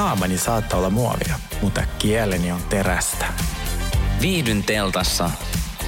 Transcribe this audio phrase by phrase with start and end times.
[0.00, 3.26] naamani saattaa olla muovia, mutta kieleni on terästä.
[4.20, 5.30] Viihdyn teltassa,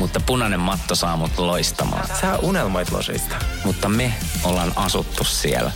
[0.00, 2.06] mutta punainen matto saa mut loistamaan.
[2.20, 3.36] Sä unelmoit losista.
[3.64, 4.14] Mutta me
[4.44, 5.72] ollaan asuttu siellä.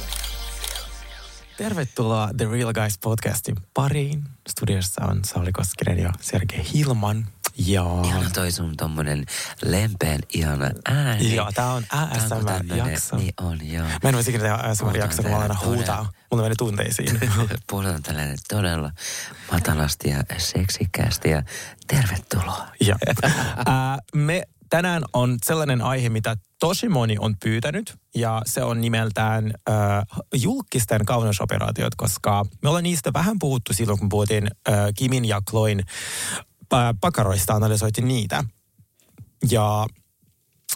[1.57, 4.25] Tervetuloa The Real Guys podcastin pariin.
[4.49, 7.27] Studiossa on Sauli Koskinen ja Sergei Hilman.
[7.59, 7.85] Ja...
[8.05, 9.25] Ihana toi sun tommonen
[9.63, 11.35] lempeän ihana ääni.
[11.35, 13.17] Joo, tää on ASMR-jakso.
[13.17, 13.87] Niin on, joo.
[14.03, 16.13] Mä en voisi ikinä tehdä ASMR-jaksoa, kun mä aina huutaa.
[16.31, 17.21] Mulla meni tunteisiin.
[17.71, 18.91] Puolet on tällainen todella
[19.53, 21.43] matalasti ja seksikkäästi ja
[21.87, 22.67] tervetuloa.
[23.67, 29.55] Ää, me tänään on sellainen aihe, mitä tosi moni on pyytänyt, ja se on nimeltään
[29.69, 29.77] äh,
[30.35, 35.79] julkisten kauneusoperaatiot, koska me ollaan niistä vähän puhuttu silloin, kun puhuttiin äh, Kimin ja Chloin
[35.81, 36.46] äh,
[37.01, 38.45] pakaroista, analysoitiin niitä.
[39.51, 39.87] Ja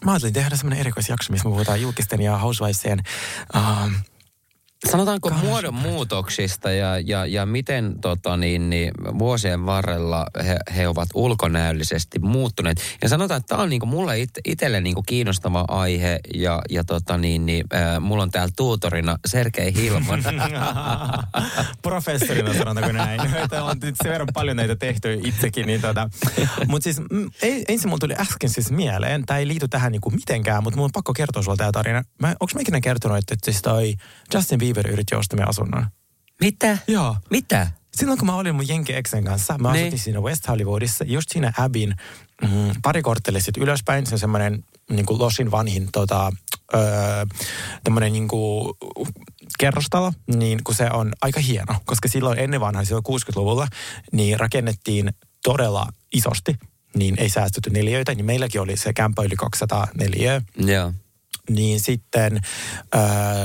[0.05, 3.01] mä ajattelin tehdä semmoinen erikoisjakso, missä me puhutaan julkisten ja housewivesien
[3.57, 4.05] äh,
[4.89, 5.49] Sanotaanko Kaunis.
[5.49, 12.81] muodonmuutoksista ja, ja, ja miten tota, niin, niin, vuosien varrella he, he ovat ulkonäöllisesti muuttuneet.
[13.03, 17.17] Ja sanotaan, että tämä on niinku mulle it, itselle niinku kiinnostava aihe ja, ja tota,
[17.19, 20.25] niin, niin, äh, mulla on täällä tuutorina Sergei Hilman.
[21.83, 23.21] professorina sanotaanko näin.
[23.37, 25.67] Että on sen verran paljon näitä tehty itsekin.
[25.67, 26.11] Niin tota.
[26.69, 30.11] Mutta siis mm, ei- ensin mulla tuli äsken siis mieleen, tämä ei liity tähän niinku
[30.11, 32.03] mitenkään, mutta mun on pakko kertoa sulle tämä tarina.
[32.23, 33.95] Onko mä ikinä kertonut, että siis toi
[34.35, 35.87] Justin Bieber yritti ostaa meidän asunnon?
[36.41, 36.79] Mitä?
[36.87, 37.17] Joo.
[37.31, 37.71] Mitä?
[37.97, 39.83] Silloin kun mä olin mun jenki eksen kanssa, mä Niin.
[39.83, 41.95] asutin siinä West Hollywoodissa, just siinä Abin
[42.43, 42.49] mm,
[42.83, 44.07] pari korttelia sitten ylöspäin.
[44.07, 46.33] Se on semmoinen niin kuin Losin vanhin tota,
[46.75, 46.81] öö,
[47.85, 48.75] tämmöinen niin kuin
[49.59, 53.69] kerrostalo, niin kun se on aika hieno, koska silloin ennen vanhaa, silloin 60-luvulla,
[54.13, 55.11] niin rakennettiin
[55.45, 56.59] todella isosti,
[56.95, 60.93] niin ei säästetty neliöitä, niin meilläkin oli se kämpä yli 200 neliöä, Joo.
[61.49, 62.41] Niin sitten...
[62.95, 63.01] Öö,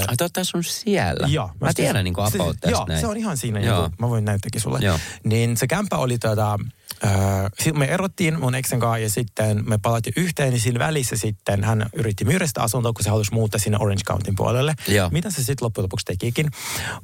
[0.07, 1.27] Ai totta sun siellä.
[1.27, 1.51] Joo.
[1.61, 3.01] Mä tiedän niinku se, about tästä Joo, näin.
[3.01, 3.59] se on ihan siinä.
[3.59, 3.81] Joo.
[3.81, 4.79] Niin kuin, mä voin näyttääkin sulle.
[4.81, 4.99] Joo.
[5.23, 6.59] Niin se kämpä oli tota,
[7.05, 7.11] äh,
[7.59, 11.63] sit me erottiin mun eksen kanssa ja sitten me palattiin yhteen, niin siinä välissä sitten
[11.63, 14.75] hän yritti myydä sitä asuntoa, kun se halusi muuttaa sinne Orange Countyn puolelle.
[14.87, 15.09] Joo.
[15.09, 16.51] Mitä se sitten loppujen lopuksi tekikin.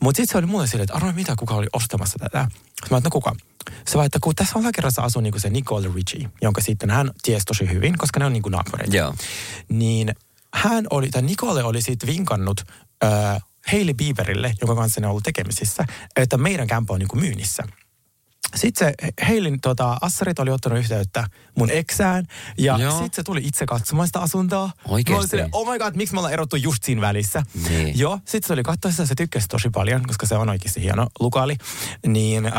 [0.01, 2.37] Mutta sitten se oli mulle silleen, että arvaa mitä, kuka oli ostamassa tätä.
[2.37, 2.47] Mä
[2.81, 3.35] ajattelin, no kuka?
[3.87, 7.45] Se vaan, että kun tässä alakerrassa asuu niin se Nicole Richie, jonka sitten hän tiesi
[7.45, 8.95] tosi hyvin, koska ne on niin kuin naapureita.
[8.97, 9.13] Joo.
[9.69, 10.15] Niin
[10.53, 12.61] hän oli, tai Nicole oli sitten vinkannut
[13.03, 13.41] äh,
[13.71, 15.85] Hailey Bieberille, jonka kanssa ne on ollut tekemisissä,
[16.15, 17.63] että meidän kämpä on niin kuin myynnissä.
[18.55, 22.25] Sitten se Heilin tota, assarit oli ottanut yhteyttä mun eksään
[22.57, 24.69] ja sitten se tuli itse katsomaan sitä asuntoa.
[24.87, 25.17] Oikeesti?
[25.17, 27.43] Olin silleen, oh my god, miksi me ollaan erottu just siinä välissä?
[27.69, 27.99] Niin.
[27.99, 31.07] Joo, sitten se oli katsoa sitä, se tykkäsi tosi paljon, koska se on oikeasti hieno
[31.19, 31.55] lukaali.
[32.07, 32.53] Niin äh,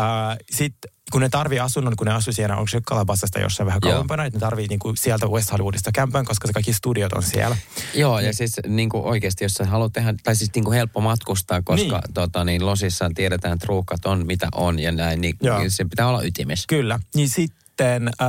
[0.51, 4.25] sitten kun ne tarvii asunnon, kun ne asuu siellä, onko se Kalabasasta jossain vähän kauempana,
[4.25, 7.57] että ne tarvii niinku sieltä West Hollywoodista kämpän, koska se kaikki studiot on siellä.
[7.95, 11.01] Joo, ja siis niin kuin oikeasti, jos sä haluat tehdä, tai siis niin kuin helppo
[11.01, 12.15] matkustaa, koska Niin.
[12.15, 15.59] Tota, niin Losissaan tiedetään, että ruuhkat on mitä on ja näin, niin Joo.
[15.59, 16.65] niin se pitää olla ytimessä.
[16.69, 17.01] Kyllä.
[17.15, 18.29] Niin sitten, äh,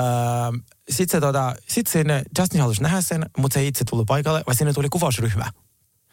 [0.90, 4.44] sit se, tota, sit sinne Justin halusi nähdä sen, mutta se ei itse tullut paikalle,
[4.47, 5.51] vaan sinne tuli kuvausryhmä.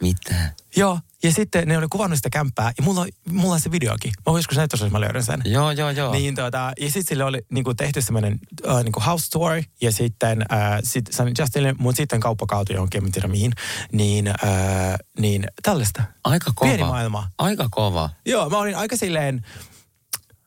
[0.01, 0.35] Mitä?
[0.77, 4.13] Joo, ja sitten ne oli kuvannut sitä kämppää, ja mulla, on- mulla on se videokin.
[4.27, 5.43] Mä voisiko näyttää, jos mä löydän sen.
[5.45, 6.13] Joo, joo, joo.
[6.13, 10.39] Niin, tota, ja sitten sille oli niinku, tehty semmoinen uh, niinku house tour, ja sitten
[10.39, 13.53] uh, sit, sanoin Justinille, mutta sitten kauppa kaatui johonkin, en tiedä mihin.
[13.93, 16.03] Niin, uh, niin tällaista.
[16.25, 16.71] Aika kova.
[16.71, 17.29] Pieni maailma.
[17.39, 18.11] Aika kova.
[18.27, 19.47] Joo, mä olin aika silleen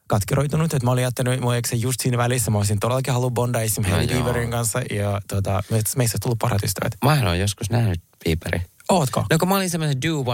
[0.08, 2.52] katkeroitunut, että mä olin jättänyt mun eksen just siinä välissä.
[2.52, 3.84] Mä olisin todellakin halunnut bondaa esim.
[3.84, 4.08] No Hailey.
[4.16, 6.94] Bieberin kanssa, ja tota, meistä, meistä on tullut parhaat ystävät.
[7.06, 8.62] Mä olen joskus nähnyt Bieberin.
[8.90, 9.26] Ootko?
[9.32, 10.26] No kun mä olin semmoisen Do, uh,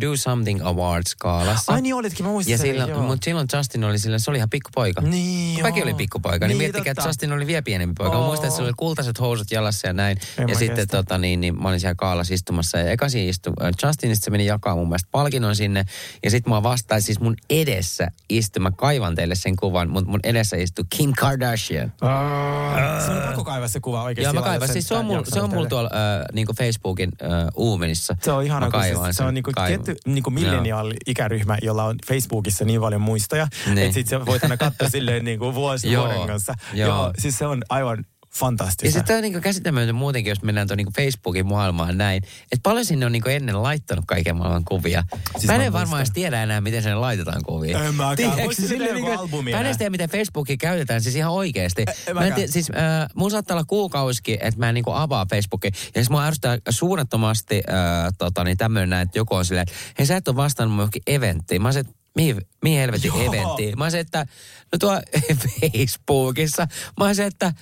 [0.00, 1.72] Do Something Awards-kaalassa.
[1.72, 3.02] Ai niin olitkin, mä muistin ja sen, silloin, joo.
[3.02, 5.00] mutta silloin Justin oli silloin, se oli ihan pikkupoika.
[5.00, 7.08] Niin, Mäkin olin pikkupoika, niin, niin miettikää, että.
[7.08, 8.12] Justin oli vielä pienempi poika.
[8.12, 8.26] Mä Oo.
[8.26, 10.18] muistan, että sillä oli kultaiset housut jalassa ja näin.
[10.38, 10.96] En ja mä sitten kestä.
[10.96, 14.30] tota, niin, niin, mä olin siellä kaalassa istumassa ja eka siinä istu, äh, Justinista se
[14.30, 15.84] meni jakaa mun mielestä palkinnon sinne.
[16.24, 20.20] Ja sitten mua vastaan siis mun edessä istui, mä kaivan teille sen kuvan, mutta mun
[20.24, 21.92] edessä istui Kim Kardashian.
[22.00, 24.26] Aa, Se on pakko kaivaa se kuva oikeasti.
[24.26, 24.68] Joo, mä kaivan.
[24.68, 27.86] sen Siis se on, mul, jakson se on mulla tuolla äh, niinku Facebookin äh, uumenissa.
[28.22, 32.80] Se on ihana, kun se, se on niinku tietty niinku milleniaali-ikäryhmä, jolla on Facebookissa niin
[32.80, 33.78] paljon muistoja, Niin.
[33.78, 36.54] että sit se voit aina katsoa silleen niinku vuosi vuoden kanssa.
[36.74, 36.88] joo.
[36.88, 38.04] Joo, siis se on aivan
[38.36, 38.98] Ja fantastista.
[38.98, 42.22] sitten on niinku käsittämätöntä muutenkin, jos mennään tuon niinku Facebookin maailmaan näin.
[42.42, 45.04] Että paljon sinne on niinku ennen laittanut kaiken maailman kuvia.
[45.32, 47.84] Siis mä mä en varmaan edes tiedä enää, miten sinne laitetaan kuvia.
[47.84, 48.36] En mäkään.
[48.36, 51.84] Voisi niinku, albumi Mä en tiedä, miten Facebookia käytetään, siis ihan oikeasti.
[52.06, 55.26] en mä en tiedä, siis äh, mun saattaa olla kuukausikin, että mä en niinku avaa
[55.30, 55.70] Facebookia.
[55.74, 60.06] Ja siis mua ärsyttää suunnattomasti äh, tota, niin tämmöinen että joku on silleen, että hei
[60.06, 61.62] sä et ole vastannut mun johonkin eventtiin.
[61.62, 63.34] Mä että mihin, mihin helvetin Joo.
[63.34, 63.78] eventtiin?
[63.78, 64.26] Mä se, että
[64.72, 65.00] no tuo
[65.60, 66.68] Facebookissa.
[67.00, 67.52] Mä se, että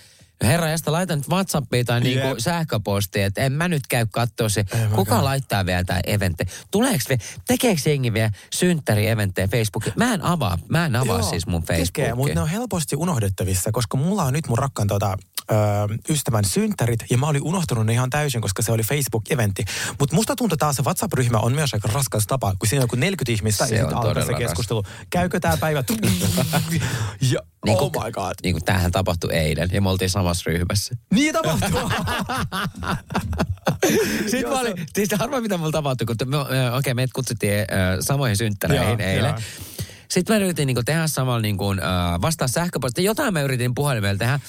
[0.43, 2.39] Herra, jästä laita nyt Whatsappia tai niinku Jep.
[2.39, 4.65] sähköpostia, että en mä nyt käy katsoa se.
[4.65, 5.25] Kuka mäkään.
[5.25, 6.47] laittaa vielä tää eventte?
[6.71, 9.93] Tuleeko vielä, tekeekö jengi vielä synttäri-eventtejä Facebookiin?
[9.97, 12.15] Mä en avaa, mä en avaa Joo, siis mun Tekee, Facebookia.
[12.15, 15.19] mutta ne on helposti unohdettavissa, koska mulla on nyt mun rakkaan tota,
[15.51, 15.55] ö,
[16.09, 19.65] ystävän synttärit, ja mä olin unohtanut ne ihan täysin, koska se oli Facebook-eventti.
[19.99, 22.97] Mutta musta tuntuu taas se WhatsApp-ryhmä on myös aika raskas tapa, kun siinä on joku
[22.97, 24.83] 40 ihmistä, Se ja on sitten alkaa se keskustelu.
[25.11, 25.85] Käykö tämä päivä?
[27.33, 28.33] ja, Niin oh kuin- my god.
[28.43, 30.95] Niin kuin tämähän tapahtui eilen ja me oltiin samassa ryhmässä.
[31.15, 31.91] Niin tapahtuu.
[34.21, 37.53] Sitten Joo, mä olin, siis arvaa mitä mulla tapahtui, kun me, okei, okay, meidät kutsuttiin
[37.61, 37.67] äh,
[38.01, 39.31] samoihin synttäreihin Joo, eilen.
[39.31, 39.39] joo.
[40.09, 43.05] Sitten mä yritin niin tehdä samalla niin kuin, äh, vastaa sähköpostia.
[43.05, 44.41] Jotain mä yritin puhelimella tehdä.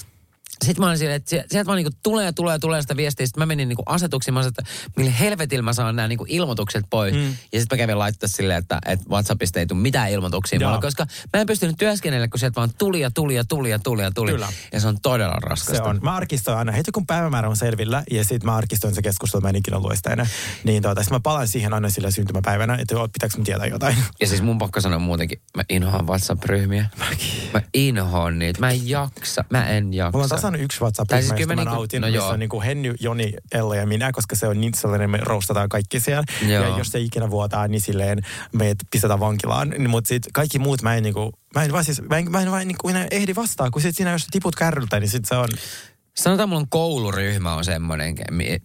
[0.63, 3.25] Sitten mä olin silleen, että sie- sieltä vaan niin tulee, tulee, tulee sitä viestiä.
[3.25, 6.86] Sitten mä menin niin asetuksiin, mä sanoin, että millä helvetillä mä saan nämä niin ilmoitukset
[6.90, 7.13] pois.
[7.13, 7.36] Mm.
[7.54, 10.69] Ja sitten mä kävin laittaa silleen, että, että WhatsAppista ei tule mitään ilmoituksia Joo.
[10.69, 13.80] mulle, koska mä en pystynyt työskennellä, kun sieltä vaan tuli ja tuli ja tuli ja
[13.80, 14.31] tuli ja tuli.
[14.31, 14.48] Kyllä.
[14.72, 15.75] Ja se on todella raskasta.
[15.84, 16.00] Se on.
[16.04, 19.50] Mä arkistoin aina heti kun päivämäärä on selvillä ja sitten mä arkistoin se keskustelu, mä
[19.50, 20.28] en ikinä lue sitä enää.
[20.63, 23.96] Niin tota, sit mä palaan siihen aina sillä syntymäpäivänä, että pitääkö mun tietää jotain.
[24.22, 26.86] Ja siis mun pakko sanoa muutenkin, mä inhoan WhatsApp-ryhmiä.
[26.98, 27.50] Mäkin.
[27.54, 28.60] Mä inhoan niitä.
[28.60, 29.46] Mä en jaksa.
[29.50, 30.12] Mä en jaksa.
[30.12, 32.30] Mulla on tasan yksi WhatsApp, siis mä niinku- nautin, no missä joo.
[32.30, 36.00] on niinku Henny, Joni, Ella ja minä, koska se on niin sellainen, me roustataan kaikki
[36.00, 36.24] siellä.
[36.47, 36.63] Joo.
[36.63, 38.19] Ja jos se ikinä vuotaa, niin silleen
[38.53, 39.69] meidät pistetään vankilaan.
[39.69, 42.42] Niin, Mutta sitten kaikki muut mä en niinku, mä en vaan siis, mä en, mä
[42.42, 45.36] en vaan niinku enää ehdi vastaan, kun sit siinä jos tiput kärryltä, niin sit se
[45.36, 45.50] on,
[46.18, 48.15] Sanotaan, mulla on kouluryhmä on semmoinen.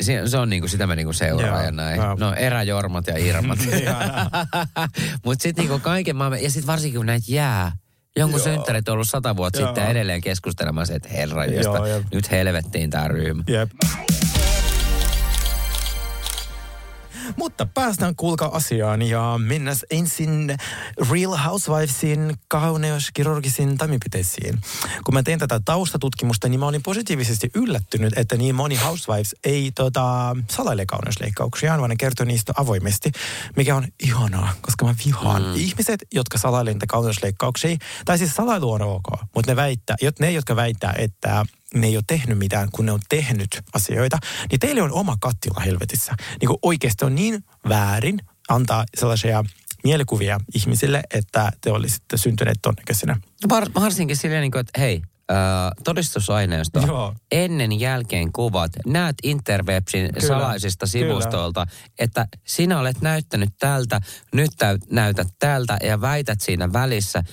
[0.02, 1.96] Se, on niinku, sitä mä niinku seuraan ja näin.
[2.00, 2.16] joo.
[2.20, 3.58] No eräjormat ja irmat.
[5.24, 7.72] Mutta sitten niinku kaiken maailman, ja sitten varsinkin kun näitä jää.
[8.16, 8.44] Jonkun Joo.
[8.44, 9.68] synttärit on ollut sata vuotta Joo.
[9.68, 11.78] sitten edelleen keskustelemassa, että herra, josta
[12.14, 13.42] nyt helvettiin tämä ryhmä.
[13.48, 13.70] Jep.
[17.36, 20.56] Mutta päästään kuulkaa asiaan ja mennään ensin
[21.10, 24.60] Real Housewivesin kauneuskirurgisiin toimenpiteisiin.
[25.04, 29.72] Kun mä tein tätä taustatutkimusta, niin mä olin positiivisesti yllättynyt, että niin moni Housewives ei
[29.74, 33.12] tota, salaile kauneusleikkauksia, vaan ne kertoo niistä avoimesti,
[33.56, 35.54] mikä on ihanaa, koska mä vihaan mm.
[35.54, 37.76] ihmiset, jotka salailee niitä kauneusleikkauksia.
[38.04, 41.44] Tai siis salailu on ok, mutta ne, väittää, ne jotka väittää, että
[41.74, 44.18] ne ei ole tehnyt mitään, kun ne on tehnyt asioita,
[44.50, 46.14] niin teille on oma kattila helvetissä.
[46.40, 49.44] Niin kuin oikeasti on niin väärin antaa sellaisia
[49.84, 53.16] mielikuvia ihmisille, että te olisitte syntyneet ton näköisenä.
[53.48, 55.36] Var, varsinkin silleen, niin kuin, että hei, äh,
[55.84, 57.14] todistusaineisto, Joo.
[57.32, 61.66] ennen jälkeen kuvat, näet Interwebsin Kyllä, salaisista sivustoilta,
[61.98, 64.00] että sinä olet näyttänyt tältä,
[64.34, 64.50] nyt
[64.90, 67.24] näytät tältä ja väität siinä välissä,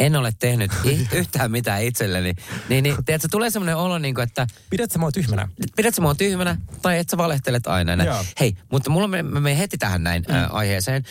[0.00, 0.72] en ole tehnyt
[1.12, 2.34] yhtään mitään itselleni.
[2.68, 5.48] Niin, niin tiedätkö, tulee semmoinen olo, niin kuin, että Pidät sä mua tyhmänä?
[5.76, 8.04] pidät sä mua tyhmänä tai et sä valehtelet aina.
[8.04, 8.24] Joo.
[8.40, 10.34] Hei, mutta mulla me, me menen heti tähän näin mm.
[10.34, 11.04] ä, aiheeseen.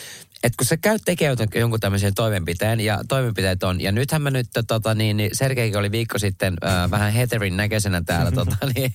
[0.44, 4.48] Että kun sä käyt tekemään jonkun tämmöisen toimenpiteen, ja toimenpiteet on, ja nythän mä nyt,
[4.68, 8.92] tota, niin, niin Sergeikin oli viikko sitten ä, vähän heterin näköisenä täällä tota, niin,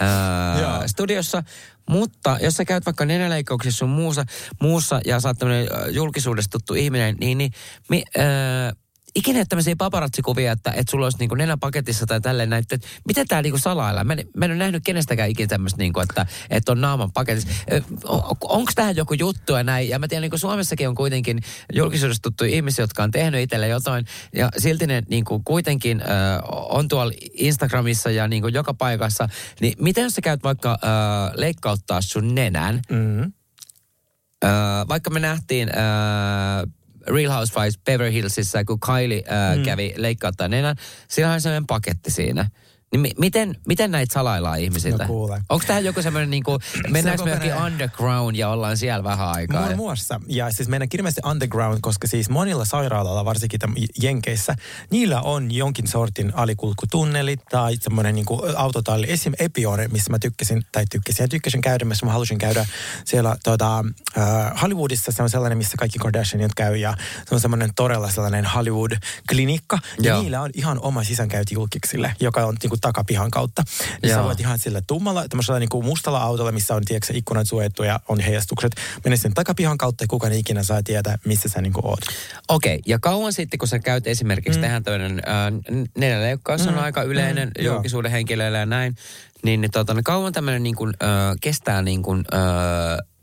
[0.00, 1.42] ä, studiossa,
[1.88, 4.24] mutta jos sä käyt vaikka nenäleikkauksissa sun muussa,
[4.60, 7.52] muussa ja sä oot tämmöinen ä, julkisuudesta tuttu ihminen, niin, niin
[7.88, 8.83] mi, ä,
[9.14, 12.86] ikinä ei ole tämmöisiä paparazzi-kuvia, että, että sulla olisi niinku nenäpaketissa tai tälleen näin, että
[13.06, 14.06] miten tämä niinku salaillaan.
[14.06, 17.48] Mä, en- mä en ole nähnyt kenestäkään ikinä tämmöistä, niinku, että, että on naaman paketissa.
[18.42, 19.88] Onko tähän joku juttu ja näin?
[19.88, 21.40] Ja mä tiedän, niinku Suomessakin on kuitenkin
[21.72, 24.04] julkisuudessa tuttuja ihmisiä, jotka on tehnyt itselle jotain.
[24.34, 26.08] Ja silti ne niinku kuitenkin äh,
[26.50, 29.28] on tuolla Instagramissa ja niinku joka paikassa.
[29.60, 33.32] Niin miten jos sä käyt vaikka äh, leikkauttaa sun nenän, Mm.
[34.44, 34.50] Öö,
[34.88, 36.66] vaikka me nähtiin öö,
[37.06, 39.62] Real Housewives Beverly Hillsissä, kun Kylie öö, mm.
[39.62, 40.76] kävi leikkauttaa nenän,
[41.08, 42.48] sillä on sellainen paketti siinä.
[42.94, 45.02] Niin mi- miten, miten näitä salaillaan ihmisiltä?
[45.02, 45.42] No kuule.
[45.48, 46.58] Onko tämä joku semmoinen, niin kuin,
[46.90, 49.60] mennäänkö me johonkin underground ja ollaan siellä vähän aikaa?
[49.60, 50.20] Muun muassa.
[50.28, 53.60] Ja siis meidän kirmeästi underground, koska siis monilla sairaalalla, varsinkin
[54.02, 54.56] Jenkeissä,
[54.90, 59.10] niillä on jonkin sortin alikulkutunnelit tai semmoinen niin autotalli.
[59.10, 59.32] Esim.
[59.38, 62.66] Epione, missä mä tykkäsin, tai tykkäsin ja tykkäsin käydä, missä mä halusin käydä
[63.04, 63.84] siellä tota,
[64.18, 65.12] äh, Hollywoodissa.
[65.12, 66.94] Se on sellainen, missä kaikki Kardashianit käy ja
[67.28, 69.78] se on semmoinen todella sellainen Hollywood-klinikka.
[70.02, 70.22] Ja Joo.
[70.22, 73.62] niillä on ihan oma sisäänkäynti julkiksille, joka on niin kuin takapihan kautta.
[74.02, 77.48] Niin sä voit ihan sillä tummalla, tämmöisellä niin kuin mustalla autolla, missä on tiedätkö, ikkunat
[77.48, 78.72] suojattu ja on heijastukset.
[79.04, 82.00] Mene sen takapihan kautta ja kukaan ikinä saa tietää, missä sä niin kuin oot.
[82.48, 84.62] Okei, ja kauan sitten, kun sä käyt esimerkiksi mm.
[84.62, 86.68] tehdä tämmöinen äh, nenäleikkaus, mm.
[86.68, 88.96] on aika yleinen Mm, julkisuuden henkilöillä ja näin,
[89.44, 93.13] niin, niin tota, niin kauan tämmöinen niin kuin, äh, kestää niin kuin, äh,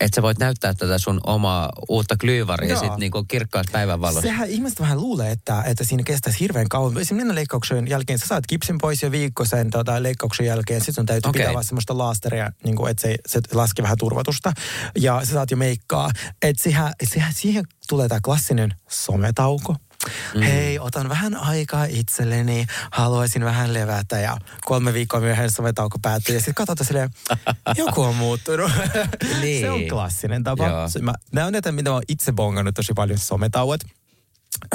[0.00, 2.80] että sä voit näyttää tätä sun omaa uutta klyyvaria Joo.
[2.80, 4.20] sit niin kuin kirkkaassa päivänvalossa.
[4.20, 6.98] Sehän ihmiset vähän luulee, että, että siinä kestäisi hirveän kauan.
[6.98, 10.80] Esimerkiksi leikkauksen jälkeen sä saat kipsin pois jo viikko sen tota, leikkauksen jälkeen.
[10.80, 11.40] Sitten sun täytyy okay.
[11.40, 14.52] pitää vaan semmoista laasteria, niin kuin, että se, se laskee vähän turvatusta.
[14.98, 16.10] Ja sä saat jo meikkaa.
[16.42, 19.76] Että siihen, siihen, siihen tulee tämä klassinen sometauko.
[20.34, 20.42] Mm.
[20.42, 26.40] hei, otan vähän aikaa itselleni, haluaisin vähän levätä ja kolme viikkoa myöhemmin sometauko päättyy ja
[26.40, 27.10] sitten katsotaan silleen,
[27.76, 28.70] joku on muuttunut.
[29.42, 29.60] niin.
[29.60, 30.68] Se on klassinen tapa.
[30.68, 30.88] Joo.
[31.02, 33.80] Mä näen, että mitä mä oon itse bongannut tosi paljon sometauot.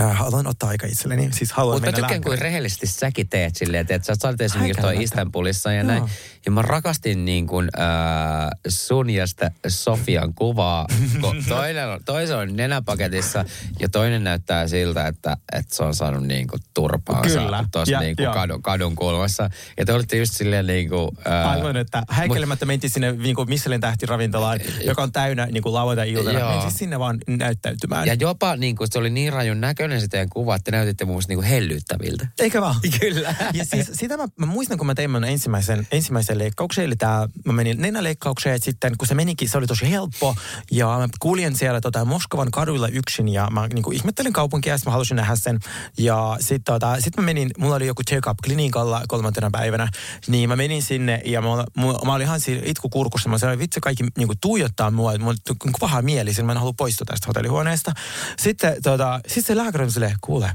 [0.02, 1.30] Äh, haluan ottaa aika itselleni.
[1.32, 5.04] Siis haluan Mutta mä tykkään, kuin rehellisesti säkin teet silleen, että sä olit esimerkiksi toi
[5.04, 5.88] Istanbulissa ja Joo.
[5.88, 6.04] näin.
[6.46, 10.88] Ja mä rakastin niin kuin, äh, sun ja sitä Sofian kuvaa,
[11.50, 13.46] toinen, toisen on nenäpaketissa
[13.80, 18.30] ja toinen näyttää siltä, että, että se on saanut niin kuin turpaansa tuossa niin kuin
[18.30, 19.50] kadun, kadun kulmassa.
[19.78, 21.10] Ja te olitte just silleen niin kuin...
[21.28, 25.74] Äh, Aivan, että häikkelemättä mentiin sinne niin kuin Michelin tähtiravintolaan, joka on täynnä niin kuin
[25.74, 26.50] lauantai-iltana.
[26.50, 28.08] Mentiin sinne vaan näyttäytymään.
[28.08, 31.06] Ja jopa niin kuin, se oli niin rajun näköinen se teidän kuva, että te näytitte
[31.06, 32.28] muun niin kuin hellyttäviltä.
[32.40, 32.76] Eikä vaan?
[33.00, 33.36] Kyllä.
[33.54, 37.28] Ja siis sitä mä, mä muistan, kun mä tein mun ensimmäisen, ensimmäisen leikkauksen, eli tää,
[37.46, 40.36] mä menin nenäleikkaukseen, ja sitten kun se menikin, se oli tosi helppo,
[40.72, 44.92] ja mä kuljen siellä tota, Moskovan kaduilla yksin, ja mä niin kuin ihmettelin kaupunkia, mä
[44.92, 45.60] halusin nähdä sen.
[45.98, 49.88] Ja sitten tota, sit mä menin, mulla oli joku check-up klinikalla kolmantena päivänä,
[50.28, 51.66] niin mä menin sinne, ja mä, mä,
[52.06, 55.36] mä olin ihan siinä itkukurkussa, mä sanoin, vitsi, kaikki niin kuin tuijottaa mua, että mulla
[55.66, 57.92] on paha mieli, mä en halua poistua tästä hotellihuoneesta.
[58.38, 59.86] Sitten tota, sit se lääkäri
[60.22, 60.52] kuule,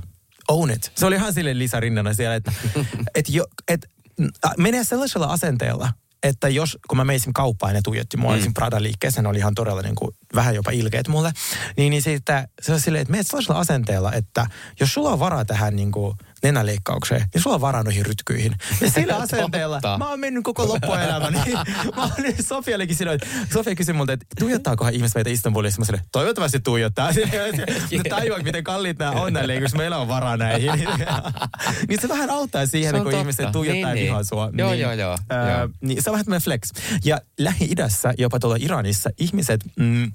[0.48, 0.92] own it.
[0.94, 2.52] Se oli ihan silleen Lisa Rinnana siellä, että
[3.14, 3.90] et jo, et,
[4.58, 8.54] menee sellaisella asenteella, että jos, kun mä meisin kauppaan ja tuijotti mua, mm.
[8.54, 11.32] Prada-liikkeessä, ne oli ihan todella niin kuin, vähän jopa ilkeät mulle,
[11.76, 14.46] niin, niin siitä, se on silleen, että menet sellaisella asenteella, että
[14.80, 18.54] jos sulla on varaa tähän niin kuin, nenäleikkaukseen, niin sulla on varaa noihin rytkyihin.
[18.80, 21.52] Ja sillä asenteella mä oon mennyt koko loppuelämäni.
[21.96, 25.80] mä oon nyt Sofiallekin silloin, että Sofia kysyi multa, että tuijottaakohan ihmiset meitä Istanbulissa?
[25.80, 27.10] Mä sanoin, toivottavasti tuijottaa.
[27.96, 30.72] Mutta tajuaa, miten kalliit nämä on näille, jos meillä on varaa näihin.
[31.88, 33.20] niin se vähän auttaa siihen, kun totta.
[33.20, 34.24] ihmiset tuijottaa niin, niin.
[34.24, 34.50] sua.
[34.52, 35.68] Joo, niin, joo, joo, ää, joo.
[35.80, 36.70] Niin, se on vähän flex.
[37.04, 39.60] Ja Lähi-idässä, jopa tuolla Iranissa, ihmiset...
[39.76, 40.12] Mm,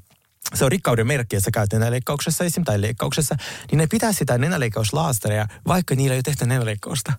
[0.54, 2.64] se on rikkauden merkki, että sä käyt nenäleikkauksessa esim.
[2.64, 3.36] tai leikkauksessa,
[3.72, 7.14] niin ne pitää sitä nenäleikkauslaastaria, vaikka niillä ei ole tehty nenäleikkausta.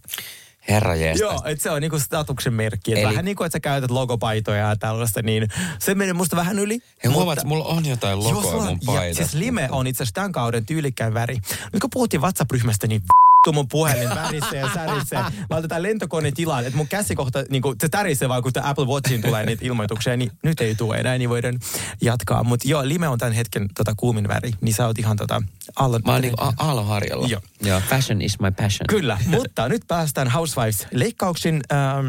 [0.68, 1.21] Herra jeestas.
[1.21, 2.92] Joo, että se on niinku statuksen merkki.
[2.92, 3.02] Eli...
[3.02, 6.75] Vähän niin kuin, että sä käytät logopaitoja ja tällaista, niin se menee musta vähän yli.
[6.75, 7.14] He mutta...
[7.14, 9.23] huomaat, että mulla on jotain logoa mun paidassa.
[9.23, 11.38] Siis lime on itse asiassa tämän kauden tyylikkään väri.
[11.73, 13.02] Nyt kun puhuttiin WhatsApp-ryhmästä, niin
[13.46, 15.18] vittu mun puhelin värisee ja särisee.
[15.50, 18.84] Mä otetaan lentokone tilaan, että mun käsi kohta, niin kuin, se tärisee vaan, kun Apple
[18.84, 21.58] Watchiin tulee niitä ilmoituksia, niin nyt ei tule enää, niin voidaan
[22.02, 22.44] jatkaa.
[22.44, 25.42] Mutta joo, lime on tämän hetken tota, kuumin väri, niin sä oot ihan tota,
[25.76, 26.00] aallon...
[26.04, 27.28] Mä oon niin a- aallonharjalla.
[27.28, 27.40] Joo.
[27.62, 27.80] joo.
[27.80, 28.86] Fashion is my passion.
[28.88, 31.60] Kyllä, mutta nyt päästään Housewives-leikkauksin.
[31.72, 32.06] Ähm,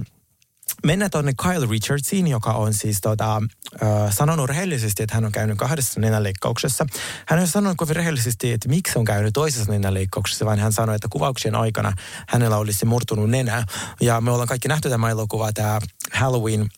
[0.85, 3.41] mennään tuonne Kyle Richardsiin, joka on siis tota,
[3.83, 6.85] äh, sanonut rehellisesti, että hän on käynyt kahdessa nenäleikkauksessa.
[7.27, 11.07] Hän on sanonut kovin rehellisesti, että miksi on käynyt toisessa nenäleikkauksessa, vaan hän sanoi, että
[11.11, 11.93] kuvauksien aikana
[12.27, 13.63] hänellä olisi murtunut nenä.
[14.01, 15.79] Ja me ollaan kaikki nähty tämä elokuva, tämä
[16.13, 16.69] Halloween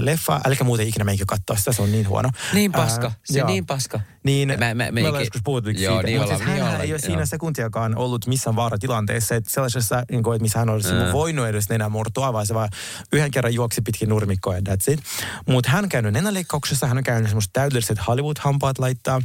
[0.00, 2.30] leffa, älkää muuten ikinä menkö katsoa sitä, se on niin huono.
[2.52, 3.48] Niin paska, äh, se joo.
[3.48, 4.00] niin paska.
[4.24, 7.26] Niin, mä, mä, me ollaan joskus puhuttu siitä, niin mutta siis hän ei ole siinä
[7.26, 11.12] sekuntiakaan ollut missään vaaratilanteessa, että sellaisessa, niin kuin, että missä hän olisi mm.
[11.12, 12.68] voinut edes nenä murtua, vaan se vaan
[13.12, 15.00] yhden kerran juoksi pitkin nurmikkoa ja that's it.
[15.48, 19.22] Mutta hän on käynyt nenäleikkauksessa, hän on käynyt semmoista täydelliset Hollywood-hampaat laittaa.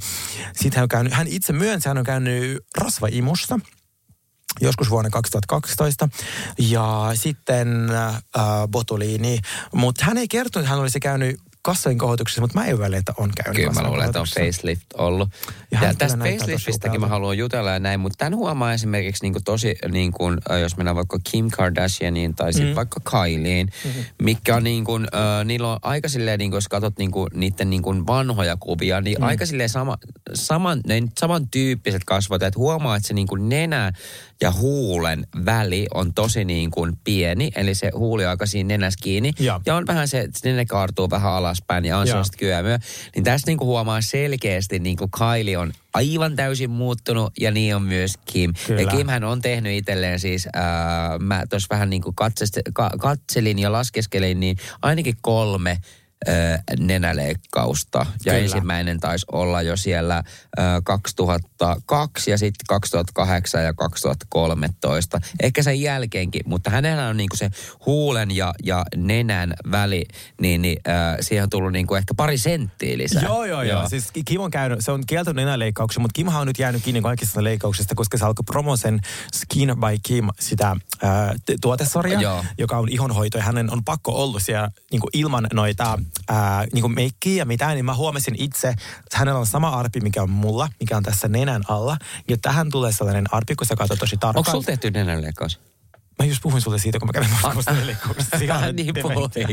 [0.55, 3.59] Sitten hän on käynyt, hän itse myönsi, hän on käynyt rasvaimussa
[4.61, 6.09] joskus vuonna 2012.
[6.59, 8.21] Ja sitten äh,
[8.67, 9.39] botuliini.
[9.75, 13.55] Mutta hän ei kertonut, hän olisi käynyt kassojen kohotuksessa, mutta mä epäilen, että on käynyt
[13.55, 15.29] Kyllä mä luulen, että on facelift ollut.
[15.71, 19.43] Ja, ja tästä faceliftistäkin mä haluan jutella ja näin, mutta tämän huomaa esimerkiksi niin kuin
[19.43, 22.75] tosi, niin kuin, jos mennään vaikka Kim Kardashianiin tai sitten mm.
[22.75, 24.03] vaikka Kylieen, mm-hmm.
[24.21, 27.29] mikä on niin kuin, äh, niillä on aika silleen, niin kuin, jos katsot niin kuin,
[27.33, 29.23] niiden niin kuin vanhoja kuvia, niin mm.
[29.23, 29.97] aika silleen sama,
[30.33, 33.91] saman, ne, samantyyppiset kasvot, että huomaa, että se niin kuin nenä
[34.41, 38.99] ja huulen väli on tosi niin kuin pieni, eli se huuli on aika siinä nenässä
[39.03, 39.33] kiinni.
[39.39, 42.79] Ja, ja on vähän se, että nenä kaartuu vähän alaspäin ja sellaista kyömyä.
[43.15, 47.75] Niin tässä niin kuin huomaa selkeästi, niin kuin Kylie on aivan täysin muuttunut ja niin
[47.75, 48.53] on myös Kim.
[48.67, 48.81] Kyllä.
[48.81, 52.15] Ja Kimhän on tehnyt itselleen siis, ää, mä tuossa vähän niin kuin
[52.99, 55.77] katselin ja laskeskelin, niin ainakin kolme
[56.79, 57.99] nenäleikkausta.
[57.99, 58.37] Ja Kyllä.
[58.37, 60.23] ensimmäinen taisi olla jo siellä
[60.83, 65.19] 2002 ja sitten 2008 ja 2013.
[65.43, 67.49] Ehkä sen jälkeenkin, mutta hänellä on niinku se
[67.85, 70.05] huulen ja, ja nenän väli,
[70.41, 73.23] niin, niin äh, siihen on tullut niinku ehkä pari senttiä lisää.
[73.23, 73.79] Joo, joo, joo.
[73.79, 73.89] joo.
[73.89, 77.43] Siis Kim on käynyt, se on kieltänyt nenäleikkauksen, mutta Kimhan on nyt jäänyt kiinni kaikista
[77.43, 78.99] leikkauksista, koska se alkoi promosen
[79.33, 82.45] Skin by Kim sitä äh, tuotesarja, joo.
[82.57, 85.99] joka on ihonhoito ja hänen on pakko ollut siellä niinku ilman noita
[86.29, 89.99] ää, niin kuin meikkiä ja mitään, niin mä huomasin itse, että hänellä on sama arpi,
[90.01, 91.97] mikä on mulla, mikä on tässä nenän alla.
[92.29, 94.39] Ja tähän tulee sellainen arpi, kun sä katsot tosi tarkkaan.
[94.39, 95.59] Onko sulla tehty nenänleikkaus?
[96.21, 98.37] Mä just puhuin sulle siitä, kun mä kävin Moskossa nenäleikkauksessa.
[98.75, 99.47] niin puhuikin.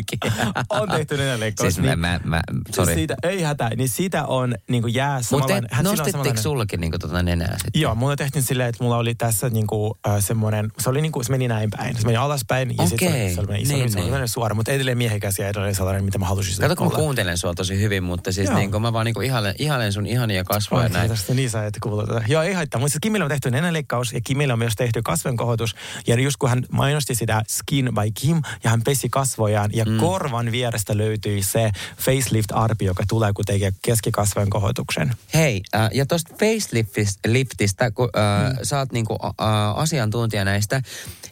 [0.71, 1.75] on tehty nenäleikkaus.
[1.75, 2.41] Siis niin, mä, mä,
[2.75, 2.95] sorry.
[2.95, 5.71] Siitä, ei hätää, niin siitä on niin kuin jää Mutta samanlainen.
[5.79, 7.81] on nostitteko samanlainen- sullekin niin tota nenää sitten?
[7.83, 11.31] Joo, mulla tehtiin silleen, että mulla oli tässä niinku, äh, semmoinen, se oli niinku, se
[11.31, 11.97] meni näin päin.
[11.97, 13.93] Se meni alaspäin ja sitten se, oli- se oli iso, niin, niin, se oli niin.
[14.05, 17.39] sellainen suora, mutta edelleen miehekäs ja edelleen sellainen, mitä mä halusin Kato, kun mä kuuntelen
[17.39, 18.59] sua tosi hyvin, mutta siis Joo.
[18.59, 21.11] niin kuin mä vaan niin kuin ihailen, ihailen sun ihania kasvoja Oi, näin.
[21.11, 22.23] tästä niin sä et kuulla tätä.
[22.29, 22.81] Joo, ei haittaa.
[22.81, 25.75] Mutta siis Kimille on tehty nenäleikkaus ja Kimille on myös tehty kasvenkohotus.
[26.07, 29.97] Ja just kun hän mainosti sitä Skin by Kim ja hän pesi kasvojaan ja mm.
[29.97, 35.15] korvan vierestä löytyi se facelift-arpi, joka tulee, kun tekee keskikasvojen kohotuksen.
[35.35, 38.59] Hei, äh, ja tuosta faceliftistä, kun äh, mm.
[38.63, 40.83] sä oot niinku, äh, asiantuntija näistä,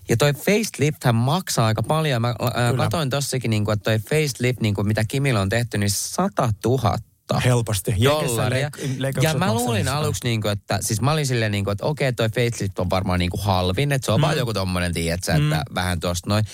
[0.09, 2.23] ja toi facelifthän maksaa aika paljon.
[2.23, 6.52] Mä äh, katoin tossakin, niinku, että toi facelift, niinku, mitä Kimillä on tehty, niin 100
[6.64, 6.99] 000
[7.45, 7.95] Helposti.
[8.04, 8.61] dollaria.
[8.61, 12.12] Jenkeissä leik- ja mä luulin aluksi, niinku, että siis mä olin silleen, niinku, että okei,
[12.12, 14.23] toi facelift on varmaan niinku halvin, että se on mm.
[14.23, 16.45] vaan joku tommonen, tiedätkö, että vähän tosta noin.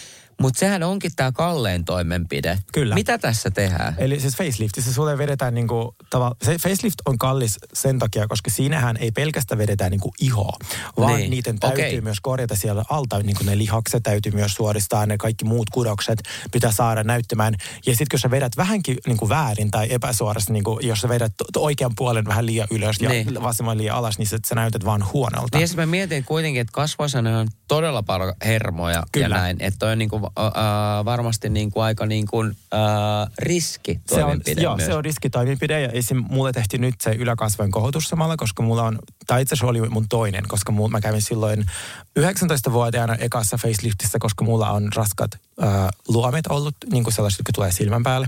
[0.43, 2.59] Mutta sehän onkin tämä kallein toimenpide.
[2.73, 2.95] Kyllä.
[2.95, 3.95] Mitä tässä tehdään?
[3.99, 8.97] Eli siis faceliftissa sulle vedetään niinku, tava, se facelift on kallis sen takia, koska siinähän
[8.97, 10.57] ei pelkästään vedetä niinku ihoa,
[10.99, 12.01] vaan Niin, niiden täytyy okei.
[12.01, 16.23] myös korjata siellä alta, niinku ne lihakset täytyy myös suoristaa, ne kaikki muut kudokset
[16.53, 17.55] pitää saada näyttämään.
[17.87, 21.45] Ja sitten kun sä vedät vähänkin niinku väärin tai epäsuorasti, niinku, jos sä vedät to-
[21.53, 23.43] to- oikean puolen vähän liian ylös ja Niin.
[23.43, 25.59] vasemman liian alas, niin sit sä näytät vaan huonolta.
[25.59, 29.37] Niin mä mietin kuitenkin, että kasvoissa on todella paljon hermoja Kyllä.
[29.37, 29.57] ja näin.
[29.61, 34.87] Että toi on niinku, äh, varmasti niinku aika niinku, äh, riski Se on, joo, myös.
[34.87, 36.25] se on riskitoimenpide ja esim.
[36.31, 40.09] mulle tehtiin nyt se yläkasvojen kohotus samalla, koska mulla on, tai itse asiassa oli mun
[40.09, 41.67] toinen, koska mulla, mä kävin silloin
[42.21, 45.31] 19-vuotiaana ekassa faceliftissä, koska mulla on raskat
[45.63, 48.27] äh, luomet ollut, niin kuin sellaiset, jotka tulee silmän päälle,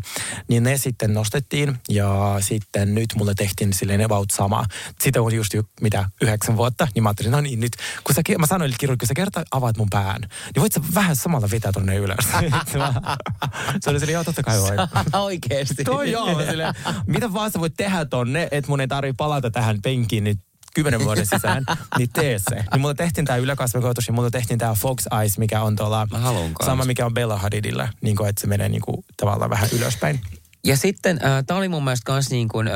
[0.49, 4.65] niin ne sitten nostettiin ja sitten nyt mulle tehtiin silleen about sama.
[5.01, 7.73] Sitten on just ju- mitä, yhdeksän vuotta, niin mä ajattelin, no niin nyt,
[8.05, 11.17] kun sä, mä sanoin kirurgi, kun sä kerta avaat mun pään, niin voit sä vähän
[11.17, 12.27] samalla vetää tonne ylös.
[13.81, 14.77] se oli silleen, joo totta kai voi.
[15.13, 15.85] Oikeesti.
[15.85, 16.75] Toi joo, silleen,
[17.07, 20.39] mitä vaan sä voit tehdä tonne, että mun ei tarvi palata tähän penkiin nyt
[20.75, 21.65] kymmenen vuoden sisään,
[21.99, 22.55] niin tee se.
[22.55, 26.07] Niin mulla tehtiin tää yläkasvikoitus ja mulla tehtiin tää Fox Eyes, mikä on tuolla
[26.67, 30.21] sama mikä on Bella Hadidilla, niin kuin, että se menee niin kuin, tavallaan vähän ylöspäin.
[30.67, 32.75] Ja sitten äh, tämä oli mun mielestä kans niin kuin, äh,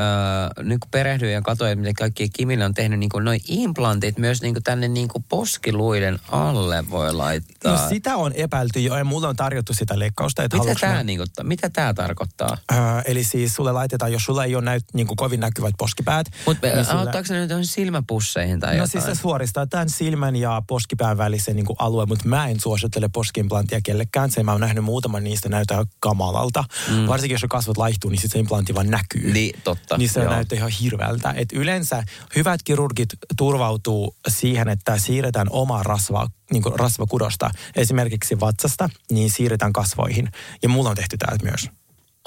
[0.59, 4.19] nyt kun perehdyin ja katsoin, että mitä kaikki Kimille on tehnyt, niin kuin noi implantit
[4.19, 7.73] myös niin kuin tänne niin kuin poskiluiden alle voi laittaa.
[7.83, 10.43] No sitä on epäilty jo ja mulle on tarjottu sitä leikkausta.
[10.45, 12.57] Että mitä tämä mä- niin kuin, mitä tää tarkoittaa?
[12.73, 16.27] Öö, eli siis sulle laitetaan, jos sulla ei ole näyt, niin kuin kovin näkyvät poskipäät.
[16.47, 18.91] Mutta niin niin sillä- auttaako se nyt silmäpusseihin tai No jotain?
[18.91, 23.09] siis se suoristaa tämän silmän ja poskipään välisen niin kuin alueen, mutta mä en suosittele
[23.09, 24.31] poskiimplanttia kellekään.
[24.31, 26.65] Se mä oon nähnyt muutaman niistä näyttää kamalalta.
[26.91, 27.07] Mm.
[27.07, 27.47] Varsinkin jos se
[27.79, 29.33] kasvot laihtuu, niin sitten se implantti vaan näkyy.
[29.33, 30.33] Niin, totta, Niin se joo.
[30.33, 31.35] näyttää ihan hirveältä.
[31.37, 32.03] Et yleensä
[32.37, 39.73] hyvät kirurgit turvautuu siihen, että siirretään omaa rasvaa, niin kuin rasvakudosta, esimerkiksi vatsasta, niin siirretään
[39.73, 40.29] kasvoihin.
[40.63, 41.69] Ja mulla on tehty täältä myös.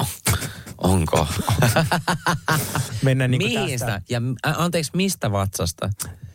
[0.77, 1.27] Onko?
[3.03, 3.85] Mennään niin Mihin tästä.
[3.85, 4.01] sitä?
[4.09, 4.21] Ja
[4.57, 5.89] anteeksi, mistä vatsasta?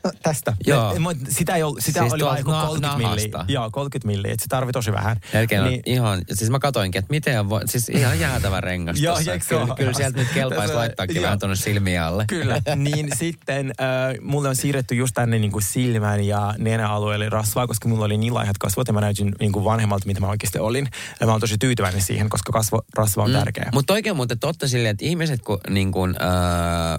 [0.06, 0.56] No, Tästä.
[0.66, 0.92] Joo.
[0.92, 3.44] Me- me- sitä ei ollut, sitä Siis oli vain na- 30 milliä.
[3.48, 4.32] Joo, 30 milliä.
[4.32, 5.16] Et se tarvii tosi vähän.
[5.32, 5.74] Melkein niin.
[5.74, 9.16] On ihan, siis mä katoinkin, että miten voi, siis ihan jäätävä rengas Joo,
[9.48, 9.74] kyllä, ole?
[9.76, 12.24] kyllä sieltä nyt kelpaisi laittaakin vähän tuonne silmien alle.
[12.28, 12.60] Kyllä.
[12.76, 17.88] niin sitten äh, mulle on siirretty just tänne niin kuin silmän ja nenäalueelle rasvaa, koska
[17.88, 20.88] mulla oli niin laihat kasvot ja mä näytin niin kuin vanhemmalta, mitä mä oikeasti olin.
[21.20, 23.36] Ja mä oon tosi tyytyväinen siihen, koska kasvo, rasva on mm.
[23.38, 23.70] tärkeä.
[23.74, 26.98] Mutta oikein muuten totta silleen, että ihmiset, kun niin kuin, äh,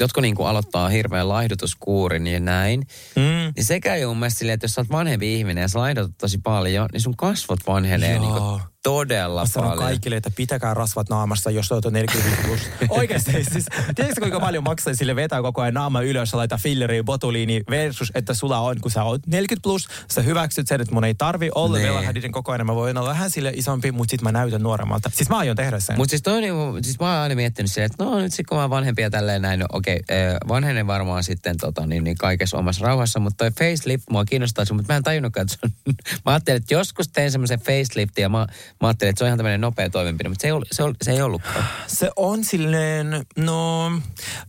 [0.00, 2.82] jotka niin kuin aloittaa hirveän laihdutuskuurin ja näin,
[3.16, 3.52] Mm.
[3.56, 6.18] niin se käy mun mielestä silleen, että jos sä oot vanhempi ihminen ja sä laihdutat
[6.18, 8.20] tosi paljon, niin sun kasvot vanhenee Joo.
[8.20, 9.84] niin kuin todella Mä sanon paljon.
[9.86, 12.60] kaikille, että pitäkää rasvat naamassa, jos olet 45 plus.
[12.98, 13.32] Oikeasti.
[13.52, 17.62] Siis, tiedätkö kuinka paljon maksaa sille vetää koko ajan naama ylös ja laittaa filleriä botuliini
[17.70, 21.14] versus, että sulla on, kun sä oot 40 plus, sä hyväksyt sen, että mun ei
[21.14, 21.86] tarvi olla Nee.
[21.86, 22.66] vielä hädiden koko ajan.
[22.66, 25.10] Mä voin olla vähän sille isompi, mutta sit mä näytän nuoremmalta.
[25.14, 25.96] Siis mä aion tehdä sen.
[25.96, 28.58] Mutta siis toi niinku, siis mä oon aina miettinyt silleen, että no nyt sit kun
[28.58, 30.16] mä oon vanhempi ja tälleen näin, no okei, okay,
[30.48, 34.92] vanhenen varmaan sitten tota, niin, niin kaikessa omassa rauhassa, mutta toi facelift mua kiinnostaa, mutta
[34.92, 35.94] mä en tajunnutkaan, että se on,
[36.24, 38.46] mä ajattelin, että joskus tein semmoisen faceliftin ja mä,
[38.80, 40.96] mä ajattelin, että se on ihan tämmöinen nopea toimenpide, mutta se ei, ollut, se, ollut,
[41.02, 41.64] se ei ollutkaan.
[41.86, 43.90] Se on silleen, no,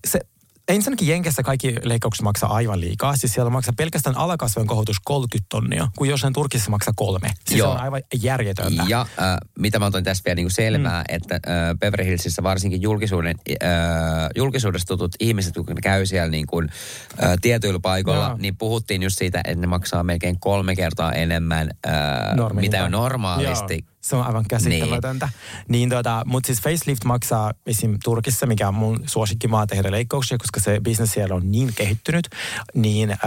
[0.08, 0.20] se,
[0.68, 3.18] ensinnäkin Jenkessä kaikki leikkaukset maksaa aivan liikaa.
[3.18, 7.32] Siis siellä maksaa pelkästään alakasvojen kohotus 30 tonnia, kun jossain Turkissa maksaa kolme.
[7.48, 7.68] Siis Joo.
[7.68, 8.84] se on aivan järjetöntä.
[8.88, 11.16] Ja äh, mitä mä otan tässä vielä niinku selvää, mm.
[11.16, 13.70] että äh, Beverly Hillsissä varsinkin julkisuuden, äh,
[14.36, 16.70] julkisuudessa tutut ihmiset, kun ne käy siellä niin kuin,
[17.24, 18.38] äh, tietyillä paikoilla, Joo.
[18.38, 23.74] niin puhuttiin just siitä, että ne maksaa melkein kolme kertaa enemmän, äh, mitä on normaalisti
[23.74, 23.97] Joo.
[24.10, 25.30] Se on aivan käsittämätöntä.
[25.68, 25.90] Niin.
[25.90, 27.98] tota, mutta siis facelift maksaa esim.
[28.04, 32.30] Turkissa, mikä on mun suosikkimaa tehdä leikkauksia, koska se bisnes siellä on niin kehittynyt,
[32.74, 33.18] niin äh,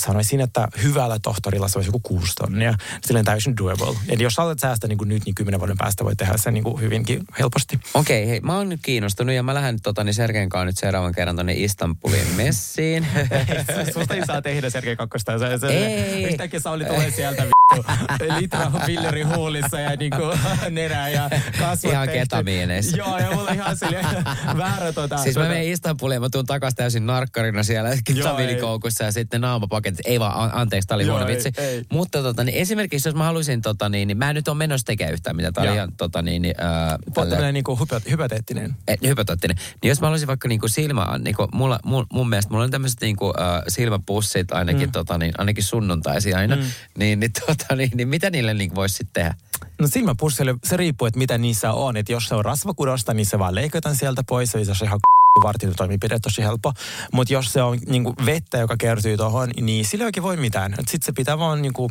[0.00, 2.74] sanoisin, että hyvällä tohtorilla se olisi joku kuusi tonnia.
[3.04, 3.96] Silleen täysin doable.
[4.08, 6.64] Eli jos saatat säästä niin kuin nyt, niin kymmenen vuoden päästä voi tehdä sen niin
[6.64, 7.80] kuin hyvinkin helposti.
[7.94, 10.78] Okei, okay, hei, mä oon nyt kiinnostunut ja mä lähden tota, niin Sergeen kanssa nyt
[10.78, 13.06] seuraavan kerran tonne Istanbulin messiin.
[13.94, 15.38] Susta ei saa tehdä Sergei Kakkosta.
[15.38, 16.22] Se, se, Ei.
[16.24, 20.22] Yhtäkkiä Sauli tulee sieltä vittu, litra pilleri huulissa ja niinku
[20.70, 22.96] nenä ja kasvot Ihan ketamiineissa.
[22.96, 24.06] Joo, ja mulla ihan silleen
[24.58, 25.18] väärä tota...
[25.18, 27.90] Siis mä tota, menen Istanbuliin ja mä tuun takaisin täysin narkkarina siellä
[28.22, 30.00] taminikoukussa ja sitten naamapaketit.
[30.04, 31.52] Ei vaan, an- anteeksi, tää oli Joo, huono vitsi.
[31.56, 31.84] ei.
[31.92, 34.84] Mutta tota, niin esimerkiksi jos mä haluaisin, tota, niin, niin mä en nyt ole menossa
[34.84, 35.52] tekemään yhtään mitä.
[35.52, 37.78] Tää oli ihan tota, niin, niin, äh, Tällainen tällä- niinku
[38.10, 38.76] hypoteettinen.
[38.88, 39.56] Eh, hypoteettinen.
[39.82, 43.00] Niin jos mä haluaisin vaikka niinku silmä, niinku mulla, mun, mun mielestä mulla on tämmöiset
[43.00, 44.92] niinku, äh, silmäpussit ainakin, mm.
[44.92, 46.62] tota, niin, ainakin sunnuntaisi aina, mm.
[46.98, 49.34] niin, niin, tota, niin, niin mitä niille niinku voisi sitten tehdä?
[49.78, 51.96] No silmäpussille se riippuu, että mitä niissä on.
[51.96, 54.54] Että jos se on rasvakudosta, niin se vaan leikataan sieltä pois.
[54.54, 55.00] Ja se on ihan
[55.44, 56.72] vartin toimenpide tosi helppo.
[57.12, 60.74] Mutta jos se on niinku vettä, joka kertyy tuohon, niin sillä ei oikein voi mitään.
[60.78, 61.90] Sitten se pitää vaan niinku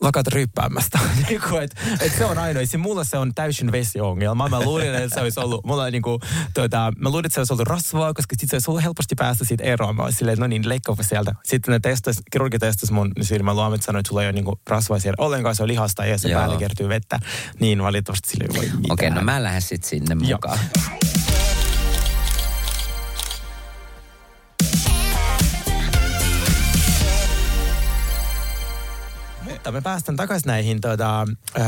[0.00, 0.98] lakata ryppäämästä.
[1.28, 2.66] niinku, et, et se on ainoa.
[2.66, 4.48] Se, mulla se on täysin vesiongelma.
[4.48, 6.20] Mä luulin, että se olisi ollut, mulla niinku,
[6.54, 9.44] tota, mä luulin, että se olisi ollut rasvaa, koska sitten se olisi ollut helposti päästä
[9.44, 9.96] siitä eroon.
[9.96, 11.34] Mä silleen, että no niin, leikkaapa sieltä.
[11.44, 15.24] Sitten ne testas, kirurgi testasi mun silmäluomet, sanoi, että sulla ei ole niinku rasvaa siellä
[15.24, 16.40] ollenkaan, se on lihasta ja se Joo.
[16.40, 17.18] päälle kertyy vettä.
[17.60, 18.80] Niin valitettavasti sillä ei voi.
[18.90, 20.40] Okei, no mä lähden sitten sinne Joo.
[29.70, 31.26] Mutta me päästään takaisin näihin tota,
[31.58, 31.64] äh,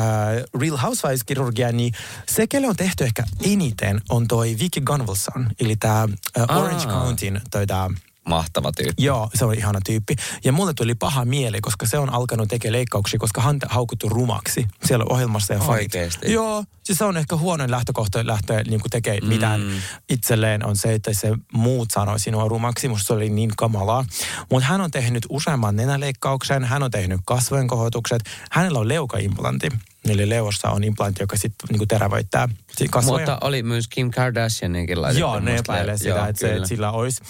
[0.61, 1.93] Real Housewives-kirurgiaan, niin
[2.29, 6.87] se, kelle on tehty ehkä eniten, on toi Vicky Gunvalson, eli tämä äh, Orange.
[6.87, 7.91] Countyn tota,
[8.29, 9.05] Mahtava tyyppi.
[9.05, 10.17] Joo, se on ihana tyyppi.
[10.45, 14.67] Ja mulle tuli paha mieli, koska se on alkanut tekemään leikkauksia, koska hän haukuttu rumaksi
[14.85, 15.61] siellä ohjelmassa ja.
[15.61, 16.33] Oikeesti?
[16.33, 21.15] Joo, siis se on ehkä huonoin lähtökohta lähteä niin tekemään mitään itselleen on se, että
[21.15, 22.89] se muut sanoi sinua rumaksi.
[22.89, 24.05] Musta se oli niin kamalaa.
[24.51, 29.69] Mutta hän on tehnyt useamman nenäleikkauksen, hän on tehnyt kasvojen kohotukset, hänellä on leukaimplantti.
[30.09, 32.49] Eli leuossa on implantti, joka sitten niin terävöittää
[32.91, 33.27] kasvoja.
[33.27, 35.21] Mutta oli myös Kim Kardashianinkin laitettu.
[35.21, 37.23] Joo, ne epäilee sitä, Joo, että, se, että sillä olisi.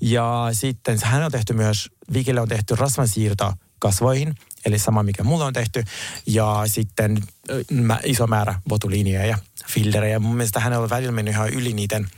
[0.00, 5.44] Ja sitten hän on tehty myös, Vikille on tehty rasvansiirto kasvoihin, eli sama mikä mulla
[5.44, 5.84] on tehty.
[6.26, 7.22] Ja sitten
[7.70, 10.18] mä, iso määrä botuliinia ja fillerejä.
[10.18, 12.08] Mun mielestä hänellä on välillä mennyt ihan yli niiden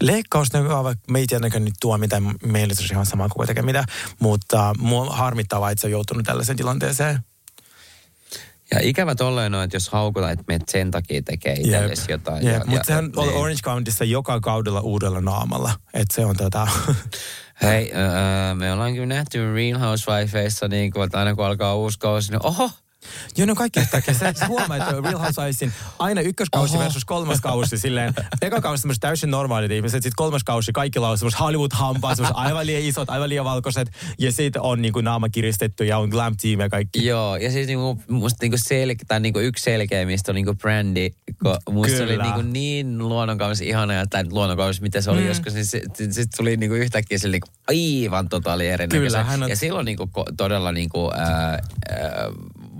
[0.00, 0.48] Leikkaus,
[1.10, 3.84] me ei tietenkään nyt tuo mitään, meille se olisi ihan sama kuin mitä,
[4.18, 7.18] mutta mua harmittavaa, että se on joutunut tällaiseen tilanteeseen.
[8.70, 12.46] Ja ikävä tolleen on, että jos haukutaan, että menet sen takia tekee itsellesi jotain.
[12.46, 13.36] Jep, ja- mutta sehän ja- on niin.
[13.38, 15.72] Orange Countyssa joka kaudella uudella naamalla.
[15.94, 16.68] Että se on tota...
[17.62, 21.98] Hei, öö, me ollaan kyllä nähty Real Housewifeissa, niin kuin, että aina kun alkaa uusi
[21.98, 22.70] kausi, niin oho,
[23.36, 24.14] Joo, no kaikki yhtäkkiä.
[24.14, 26.84] Se, se huomaa, että Real Housewivesin aina ykköskausi Oho.
[26.84, 27.78] versus kolmas kausi.
[27.78, 32.36] Silleen, eka kausi semmoiset täysin normaalit ihmiset, sitten kolmas kausi kaikilla on semmoiset Hollywood-hampaat, semmoiset
[32.36, 33.90] aivan liian isot, aivan liian valkoiset.
[34.18, 37.06] Ja sitten on niinku naama kiristetty ja on glam team ja kaikki.
[37.06, 41.10] Joo, ja siis niinku, musta niinku selke, tai niinku yksi selkeimmistä on niinku Brandy,
[41.64, 42.24] kun musta se oli Kyllä.
[42.24, 45.26] niinku niin luonnonkausi ihana, ja tai luonnonkausi, mitä se oli mm.
[45.26, 49.06] joskus, niin sitten sit tuli niinku yhtäkkiä sille niinku aivan totaali erinäköisen.
[49.06, 51.58] Kyllä, hän on- Ja silloin niinku ko- todella niinku, ää, ää,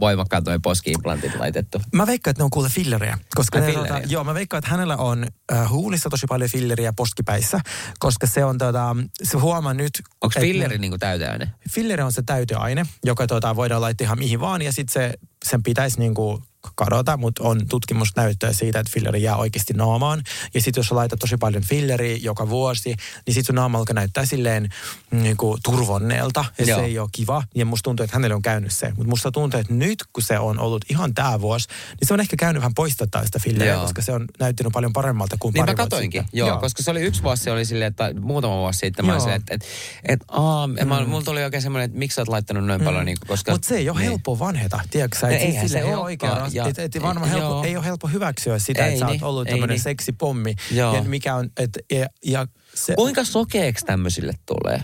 [0.01, 1.83] voimakkaat toi poski-implantit laitettu.
[1.93, 3.19] Mä veikkaan, että ne on kuule filleriä.
[3.35, 3.95] Koska ne, filleriä?
[3.95, 7.61] tota, joo, mä veikkaan, että hänellä on äh, huulissa tosi paljon filleriä poskipäissä,
[7.99, 10.03] koska se on tota, se huomaa nyt...
[10.21, 11.51] Onko filleri ne- niinku täyteaine?
[11.71, 15.63] Filleri on se täyteaine, joka tota, voidaan laittaa ihan mihin vaan ja sitten se, sen
[15.63, 16.43] pitäisi niinku
[16.75, 20.23] kadota, mutta on tutkimusnäyttöä siitä, että filleri jää oikeasti naamaan.
[20.55, 22.89] Ja sitten jos sä laitat tosi paljon filleriä joka vuosi,
[23.27, 24.69] niin sitten sun naama alkaa näyttää silleen
[25.11, 26.45] niinku turvonneelta.
[26.59, 26.79] Ja Joo.
[26.79, 27.43] se ei ole kiva.
[27.55, 28.89] Ja musta tuntuu, että hänelle on käynyt se.
[28.89, 31.69] Mutta musta tuntuu, että nyt kun se on ollut ihan tämä vuosi,
[32.01, 33.83] niin se on ehkä käynyt vähän poistattaa sitä filleriä, Joo.
[33.83, 36.91] koska se on näyttänyt paljon paremmalta kuin Niin pari mä katoinkin, joo, joo, koska se
[36.91, 39.67] oli yksi vuosi, se oli silleen, että muutama vuosi sitten mä olin että, että,
[40.05, 40.89] että aa, mm.
[40.89, 43.53] mä, mulla tuli oikein semmoinen, että miksi sä oot laittanut noin paljon, niin, koska...
[43.53, 44.09] Mutta se ei ole niin.
[44.09, 45.27] helppo vanheta, tiedätkö sä?
[45.27, 47.65] No Et sille se ei ole olekaan, ja- et, et varmaan ei- helppo, joo.
[47.65, 49.83] ei ole helppo hyväksyä sitä, Ei että sä oot niin, ollut tämmöinen niin.
[49.83, 50.55] seksipommi.
[50.71, 50.95] Joo.
[50.97, 54.83] Ja mikä on, et, ja, ja se, Kuinka sokeeksi tämmöisille tulee?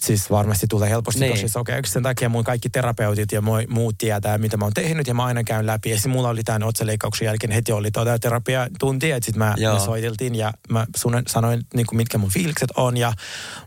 [0.00, 1.32] siis varmasti tulee helposti Niin.
[1.32, 1.92] tosi sokeaksi.
[1.92, 5.24] Sen takia mun kaikki terapeutit ja moi, muut tietää, mitä mä oon tehnyt ja mä
[5.24, 5.90] aina käyn läpi.
[5.90, 9.74] Ja sitten mulla oli tämän otsaleikkauksen jälkeen heti oli tota terapiatunti, että sitten mä, Joo.
[9.74, 13.12] me soiteltiin ja mä sun, sanoin, niin kuin mitkä mun fiilikset on ja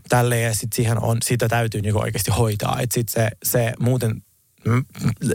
[0.08, 0.42] tälleen.
[0.44, 2.80] Ja sitten siihen on, sitä täytyy niin oikeasti hoitaa.
[2.80, 4.22] Että sitten se, se muuten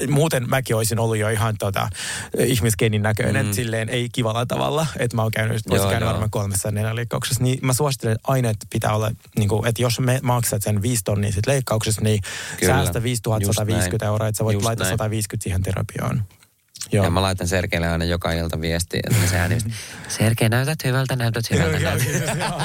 [0.10, 1.90] muuten mäkin olisin ollut jo ihan tota,
[2.38, 3.54] ihmisgenin näköinen, mm.
[3.54, 6.10] silleen ei kivalla tavalla, että mä oon käynyt, Joo, käynyt joo.
[6.10, 10.20] varmaan kolmessa nenäleikkauksessa, niin mä suosittelen aina, että pitää olla, niin kuin, että jos me
[10.24, 12.22] maksat sen 5 tonnia sit leikkauksessa, niin
[12.60, 12.74] Kyllä.
[12.74, 14.12] säästä 5150 Just näin.
[14.14, 14.94] euroa, että sä voit Just laittaa näin.
[14.94, 16.26] 150 siihen terapiaan.
[16.92, 17.06] Joo.
[17.06, 19.58] Ja mä laitan Sergeille aina joka ilta viesti, että se ääni,
[20.08, 21.78] Sergei, näytät hyvältä, näytät hyvältä.
[21.80, 22.40] Joo, näytät.
[22.40, 22.62] joo.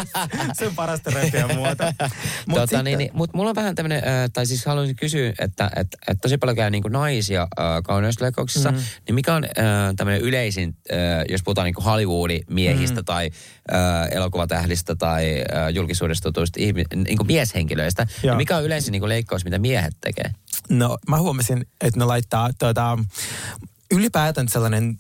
[0.53, 1.85] Se on parasta räppiä muuta.
[2.47, 5.33] Mut tota, sitten- niin, niin, mutta mulla on vähän tämmöinen, äh, tai siis haluaisin kysyä,
[5.39, 7.49] että et, et tosi paljon käy niinku naisia äh,
[7.85, 8.79] kauneusleikkauksissa, Mhm.
[8.81, 8.85] mm.
[9.07, 9.51] niin mikä on äh,
[9.97, 10.99] tämmöinen yleisin, äh,
[11.29, 13.05] jos puhutaan niinku Hollywoodin miehistä Mhm.
[13.05, 13.31] tai
[13.73, 18.33] äh, elokuvatähdistä tai äh, julkisuudesta tutuista ihmi- niinku mieshenkilöistä, Joo.
[18.33, 20.31] niin mikä on yleisin niinku leikkaus, mitä miehet tekee?
[20.69, 22.99] No mä huomasin, että ne laittaa tuota,
[23.95, 24.99] ylipäätään sellainen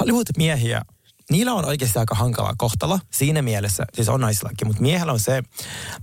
[0.00, 0.82] Hollywood-miehiä,
[1.30, 5.42] niillä on oikeasti aika hankala kohtalo siinä mielessä, siis on naisillakin, mutta miehellä on se,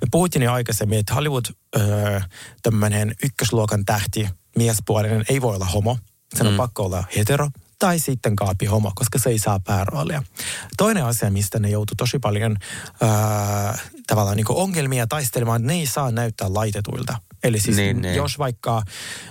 [0.01, 1.45] me puhuttiin jo aikaisemmin, että Hollywood
[1.77, 2.19] öö,
[2.61, 5.97] tämmöinen ykkösluokan tähti, miespuolinen, ei voi olla homo,
[6.35, 6.57] sen on Mm.
[6.57, 7.49] pakko olla hetero
[7.79, 10.23] tai sitten kaapi homo, koska se ei saa pääroolia.
[10.77, 12.57] Toinen asia, mistä ne joutuu tosi paljon
[13.01, 13.09] öö,
[14.09, 17.15] tavallaan niin ongelmia taistelemaan, ne ei saa näyttää laitetuilta.
[17.43, 18.15] Eli siis Niin, niin.
[18.15, 18.83] jos vaikka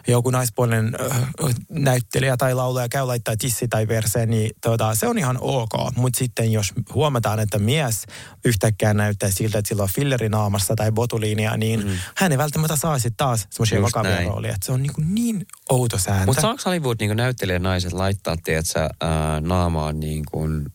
[0.09, 5.19] joku naispuolinen äh, näyttelijä tai laulaja käy laittaa tissi tai verseen, niin tota, se on
[5.19, 5.73] ihan ok.
[5.97, 8.07] Mutta sitten jos huomataan, että mies
[8.45, 11.99] yhtäkkiä näyttää siltä, että sillä on filleri naamassa tai botuliinia, niin mm.
[12.17, 14.29] hän ei välttämättä saa sitten taas semmoisia vakavia näin.
[14.29, 14.55] roolia.
[14.55, 16.27] Että se on niin, niin outo sääntö.
[16.27, 18.91] Mutta saako Hollywood niinku näyttelijän naiset laittaa, tiedätkö, äh,
[19.41, 20.67] naamaan niin kuin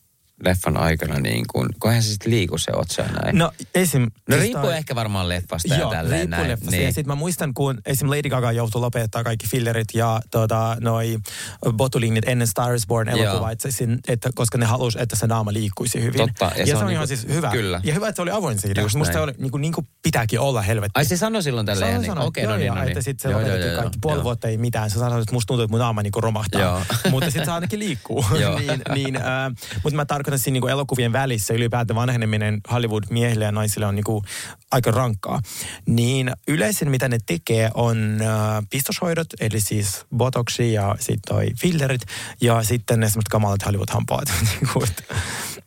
[0.44, 3.38] leffan aikana, niin kuin, eihän se sitten liiku se otsa näin.
[3.38, 4.02] No esim...
[4.02, 6.48] No siis riippuu toi- ehkä varmaan leffasta Joo, ja tälleen näin.
[6.48, 6.76] leffasta.
[6.76, 8.10] Ja sitten mä muistan, kun esim.
[8.10, 11.18] Lady Gaga joutui lopettaa kaikki fillerit ja tota, noi
[11.72, 13.96] botulinit ennen Star is Born elokuvaa, Joo.
[14.08, 16.18] että, koska ne halusi, että se naama liikkuisi hyvin.
[16.20, 17.50] Totta, ja ja, se se on on, ihan niinku- siis hyvä.
[17.50, 17.80] kyllä.
[17.84, 18.80] Ja hyvä, että se oli avoin siitä.
[18.80, 19.24] Just Musta näin.
[19.24, 20.90] oli, niin, kuin, niin kuin pitääkin olla helvetti.
[20.94, 22.26] Ai se sanoi silloin tälleen, Sano, niin, sano.
[22.26, 22.88] okei, joo, no niin, joo, no niin.
[22.90, 23.96] että sitten se Joo, joo, lopetettiin joo, kaikki.
[23.96, 24.00] joo.
[24.00, 24.90] Puoli vuotta ei mitään.
[24.90, 26.60] Se sanoi, että musta tuntuu, että mun naama niinku romahtaa.
[26.62, 26.80] Joo.
[27.10, 28.24] mutta sitten se ainakin liikkuu.
[28.40, 28.58] Joo.
[28.58, 29.22] niin, niin, äh,
[29.82, 34.24] mutta mä tarkoitan siinä niinku elokuvien välissä ylipäätään vanheneminen Hollywood-miehille ja naisille on niinku
[34.70, 35.40] aika rankkaa.
[35.86, 42.02] Niin yleisin, mitä ne tekee, on äh, pistoshoidot, eli siis botoksi ja sitten toi fillerit
[42.40, 44.24] ja sitten ne semmoiset kamalat Hollywood-hampaat.
[44.60, 44.84] Niinku,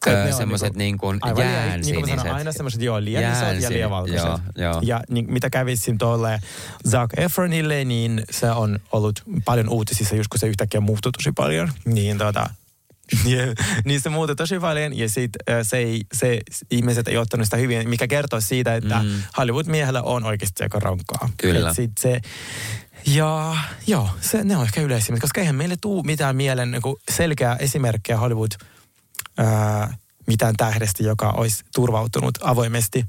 [0.07, 3.73] Öö, on semmoiset niin kuin Aivan liian- Niin kuin aina semmoiset joo, liian ja Jäänsin-
[3.73, 4.25] liian valkoiset.
[4.25, 4.79] joo, joo.
[4.83, 6.39] Ja niin, mitä kävisin tuolle
[6.89, 11.71] Zac Efronille, niin se on ollut paljon uutisissa, just kun se yhtäkkiä muuttui tosi paljon.
[11.85, 12.49] Niin tota,
[13.85, 15.31] niin se muuttui tosi paljon ja sit,
[15.63, 16.39] se, ei, se
[16.71, 19.21] ihmiset ei ottanut sitä hyvin, mikä kertoo siitä, että Mm.
[19.37, 21.29] Hollywood-miehellä on oikeasti aika rankkaa.
[21.37, 21.69] Kyllä.
[21.69, 22.21] Et sit se,
[23.05, 27.55] ja joo, se, ne on ehkä yleisimmät, koska eihän meille tuu mitään mielen niin selkeää
[27.55, 28.51] esimerkkiä Hollywood
[29.37, 33.05] ää, mitään tähdestä, joka olisi turvautunut avoimesti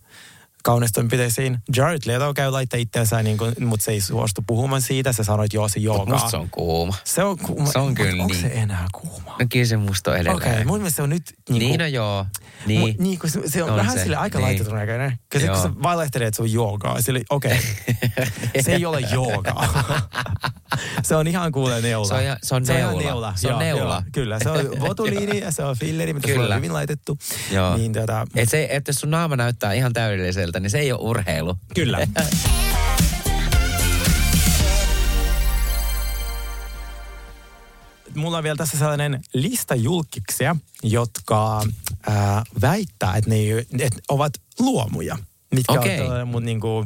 [0.68, 1.59] kauneistoimenpiteisiin.
[1.76, 5.12] Jared Leto käy laittaa itseänsä, niin kuin, mutta se ei suostu puhumaan siitä.
[5.12, 6.14] Se sanoi, että joo, se joogaa.
[6.14, 6.94] musta se on kuuma.
[7.04, 7.72] Se on kuuma.
[7.72, 8.42] Se on kyllä Onko niin.
[8.42, 9.37] se enää kuuma?
[9.40, 10.37] No kyllä se musta on edelleen.
[10.37, 11.22] Okei, okay, mun mielestä se on nyt...
[11.48, 12.26] Niin, Niin, kuin, no joo.
[12.66, 12.81] Niin.
[12.81, 12.96] Niin.
[12.98, 14.44] Mu, niin kun se, se on, On vähän se, sille aika niin.
[14.44, 15.18] laitetun näköinen.
[15.33, 17.02] Kun se, kun se valehtelee, että se on joogaa.
[17.02, 18.62] Sille, okei, okay.
[18.64, 19.88] se ei ole joogaa.
[21.02, 22.09] se on ihan kuule neula.
[22.09, 23.02] Se on se on neula.
[23.02, 23.33] neula.
[23.37, 23.94] Se on neula.
[23.94, 26.54] Joo, kyllä, se on botuliini ja se on filleri, mitä Kyllä.
[26.54, 27.18] on hyvin laitettu.
[27.52, 27.76] Joo.
[27.76, 31.57] Niin, tota, Et se, että sun naama näyttää ihan täydelliseltä, niin se ei ole urheilu.
[31.75, 31.99] Kyllä.
[38.14, 41.62] Mulla on vielä tässä sellainen lista julkiksia, jotka
[42.07, 43.37] ää, väittää, että ne
[43.79, 45.18] että ovat luomuja.
[45.55, 46.01] Mitkä Okei.
[46.01, 46.85] on mun niinku,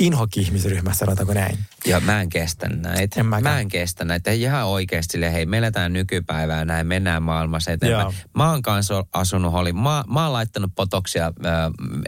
[0.00, 1.58] inhokki-ihmisryhmä, sanotaanko näin.
[1.86, 3.20] Ja mä en kestä näitä.
[3.20, 3.42] En mäkään.
[3.54, 4.30] mä en kestä näitä.
[4.30, 8.02] Ihan oikeasti silleen, hei, me eletään nykypäivää näin, mennään maailmassa eteenpäin.
[8.02, 8.12] Joo.
[8.34, 11.52] Mä oon kanssa asunut, oli, mä, mä oon laittanut potoksia äh,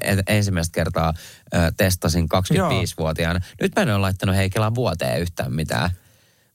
[0.02, 1.12] en- ensimmäistä kertaa
[1.54, 3.40] äh, testasin 25-vuotiaana.
[3.60, 5.90] Nyt mä en ole laittanut hei Kelan vuoteen yhtään mitään.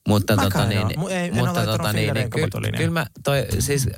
[0.07, 0.87] Mutta Mäkään tota niin.
[0.99, 2.77] Mu- ei- mutta tota niin, niin ky, botuliinia.
[2.77, 3.89] kyllä mä toi, siis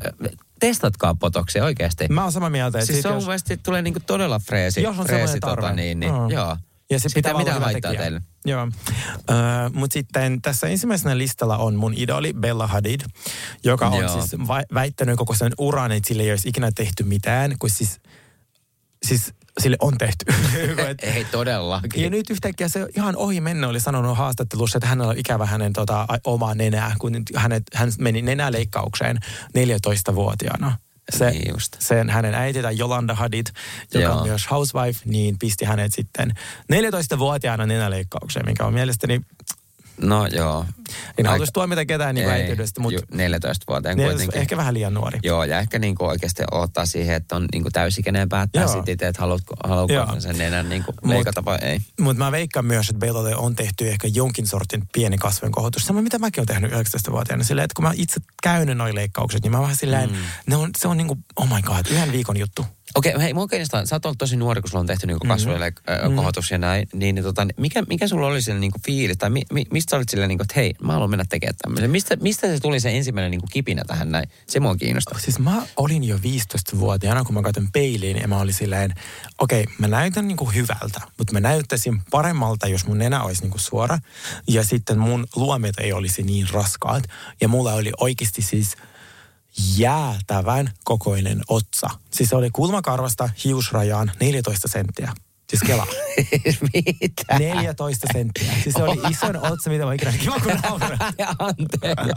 [0.60, 2.08] testatkaa potoksia oikeasti.
[2.10, 4.84] Mä oon samaa mieltä, siis se on jos- tulee niinku todella freesi.
[4.84, 5.62] Jos on freesi semmoinen tarve.
[5.62, 6.30] tota niin, niin Mm.
[6.30, 6.58] joo.
[6.92, 8.02] Ja se pitää mitä haittaa tekijä.
[8.02, 8.22] teille?
[8.46, 8.64] Joo.
[8.64, 13.02] Uh, Mutta sitten tässä ensimmäisenä listalla on mun idoli Bella Hadid,
[13.64, 14.14] joka on Joo.
[14.14, 14.42] siis
[14.74, 18.00] väittänyt koko sen uran, että sille ei olisi ikinä tehty mitään, kun siis,
[19.06, 20.26] siis sille on tehty.
[21.16, 22.04] Ei todellakin.
[22.04, 25.74] ja nyt yhtäkkiä se ihan ohi mennä oli sanonut haastattelussa, että hänellä on ikävä hänen
[25.74, 29.20] tota, omaa nenää, kun hänet, hän meni nenäleikkaukseen
[29.58, 30.78] 14-vuotiaana.
[31.10, 31.76] Se, Niin just.
[31.80, 33.48] sen hänen äiti tai Jolanda Hadid,
[33.94, 34.18] joka Joo.
[34.18, 36.34] on myös housewife, niin pisti hänet sitten
[36.74, 39.22] 14-vuotiaana nenäleikkaukseen, mikä on mielestäni,
[40.02, 40.66] No joo.
[40.90, 44.42] en Aika- haluaisi tuomita ketään niin äitiydestä, mutta ju- 14-vuotiaan ne- kuitenkin.
[44.42, 45.20] ehkä vähän liian nuori.
[45.24, 48.74] Joo, ja ehkä niinku oikeasti ottaa siihen, että on niinku täysikäinen päättää Joo.
[48.74, 51.80] sitten itse, että haluatko, haluatko sen enää niinku Mut- leikata vai ei.
[52.02, 55.84] Mutta mä veikkaan myös, että Bellalle on tehty ehkä jonkin sortin pieni kasvojenkohotus.
[55.84, 57.44] Sama mitä mäkin olen tehnyt 19-vuotiaana.
[57.44, 60.16] Silleen, että kun mä itse käyn noin leikkaukset, niin mä vähän silleen, mm.
[60.48, 62.66] ne on, se on niinku, oh my god, yhden viikon juttu.
[62.96, 65.70] Okei, hei, mua kiinnostaa, sä oot ollut tosi nuori, kun sulla on tehty niinku kasvoille
[65.70, 66.16] mm-hmm.
[66.16, 69.42] kohotus ja näin, niin, niin tota, mikä, mikä sulla oli siellä niinku fiili, tai mi,
[69.54, 71.92] mi, mistä sä olit silleen, niinku, että hei, mä haluan mennä tekemään tämmöisen.
[71.92, 74.30] Mistä, mistä se tuli se ensimmäinen niinku kipinä tähän näin?
[74.48, 75.20] Se mua kiinnostaa.
[75.20, 78.94] Siis mä olin jo 15-vuotiaana, kun mä katson peiliin ja mä olin silleen,
[79.40, 83.58] okei, okay, mä näytän niinku hyvältä, mutta mä näyttäisin paremmalta, jos mun nenä olisi niinku
[83.58, 84.00] suora.
[84.48, 87.04] Ja sitten mun luomet ei olisi niin raskaat.
[87.42, 88.76] Ja mulla oli oikeasti siis
[89.78, 91.88] jäätävän kokoinen otsa.
[92.12, 95.14] Siis se oli kulmakarvasta hiusrajaan 14 senttiä.
[95.50, 95.88] Siis kela.
[96.74, 97.40] Mitä?
[97.40, 98.54] 14 senttiä.
[98.64, 101.00] Siis se oli ison otsa, mitä mä ikinä kiva kun nauran.
[101.40, 102.10] Anteeksi.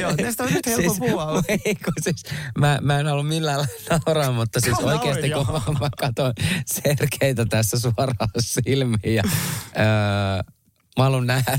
[0.00, 1.42] Joo, tästä on nyt helppo siis, puhua.
[1.48, 2.22] ei, kun siis,
[2.58, 6.32] mä, mä en ollut millään nauraa, mutta siis Mä oikeasti kun mä, mä katson
[6.66, 9.22] Sergeitä tässä suoraan silmiin ja
[9.78, 10.52] öö,
[10.96, 11.58] mä haluan nähdä.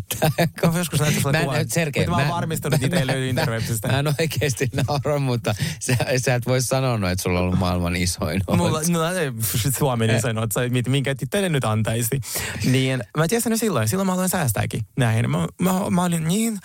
[0.73, 1.69] Mä joskus näyttää sulle Mä kuvan.
[1.69, 2.07] Sergei.
[2.07, 3.87] Mutta mä oon varmistanut, löydy interwebsistä.
[3.87, 7.95] Mä en oikeasti naura, mutta sä, sä et voi sanoa, että sulla on ollut maailman
[7.95, 8.91] isoin Mulla, otsa.
[8.91, 9.27] no ei,
[10.09, 10.21] että
[10.53, 12.19] sä- mit- minkä teille nyt antaisi.
[12.65, 15.29] Niin mä tiesin jo silloin, silloin mä aloin säästääkin näin.
[15.29, 16.59] Mä, mä, mä olin niin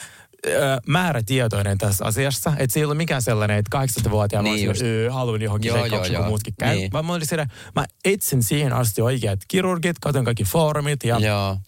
[0.87, 5.43] määrätietoinen tässä asiassa, että se ei ollut mikään sellainen, että 18-vuotiaana Niin niin mä haluan
[5.43, 6.27] johonkin Joo, joo, kun joo.
[6.27, 6.75] muutkin käy.
[6.77, 6.91] Niin.
[6.93, 11.59] Mä, mä, siinä, mä etsin siihen asti oikeat kirurgit, katson kaikki foorumit ja Joo.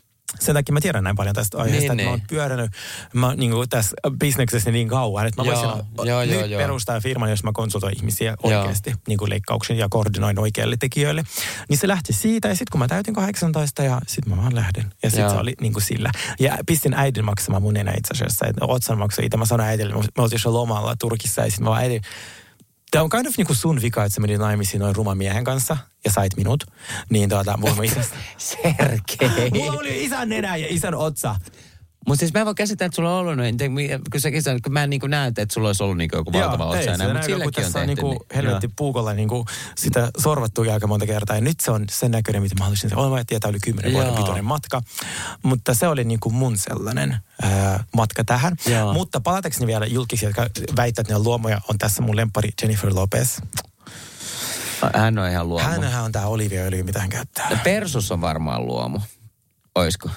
[0.41, 2.57] Sen takia mä tiedän näin paljon tästä aiheesta, Niin, niin, että mä oon niin.
[2.57, 2.71] pyörinyt
[3.15, 6.61] mä, niin kuin tässä bisneksessä niin kauan, että mä Joo, voisin joo, nyt joo, joo.
[6.61, 8.59] perustaa firman, jos mä konsultoin ihmisiä Joo.
[8.61, 11.23] oikeasti niin kuin leikkauksen ja koordinoin oikeille tekijöille.
[11.69, 14.85] Niin se lähti siitä ja sitten kun mä täytin 18 ja sitten mä vaan lähdin.
[15.03, 15.31] Ja sitten Joo.
[15.35, 16.11] se oli niin kuin sillä.
[16.39, 18.47] Ja pistin äidin maksamaan mun enää itse asiassa.
[18.61, 19.37] Otsan maksoi itse.
[19.37, 22.03] Mä sanoin äidille, me oltiin jo lomalla Turkissa ja sitten mä vaan äidin,
[22.95, 25.45] Tämä on kind of niin kuin sun vika, että sä menit naimisiin noin ruman miehen
[25.45, 26.65] kanssa ja sait minut.
[27.11, 28.17] Niin tuota, mulla on isästä.
[28.39, 29.51] Sergei.
[29.51, 31.37] Mulla oli isän nenä ja isän otsa.
[32.07, 33.57] Mutta siis mä en voi käsittää, että sulla on ollut noin,
[34.11, 36.65] kun säkin sanoit, kun mä en niin näe, että sulla olisi ollut niin joku valtava
[36.67, 38.03] otsa ei, enää, se mutta näin, kun silläkin on tässä on tehty.
[38.03, 41.37] niinku helvetti puukolla niinku sitä sorvattu aika monta kertaa.
[41.37, 42.97] Ja nyt se on sen näköinen, mitä mä haluaisin.
[42.97, 44.17] Olemaan, että tietää yli 10 vuoden Joo.
[44.17, 44.83] pituinen matka.
[45.43, 48.57] Mutta se oli niinku mun sellainen ää, matka tähän.
[48.67, 48.93] Joo.
[48.93, 50.43] Mutta palatakseni vielä julkisia, jotka
[50.77, 53.39] väittävät, että ne on luomoja, on tässä mun lempari Jennifer Lopez.
[54.95, 55.65] Hän on ihan luomu.
[55.69, 57.51] Hänhän on tää oliviöljy, mitä hän käyttää.
[57.51, 59.01] No Persus on varmaan luomu.
[59.75, 60.11] Oisko?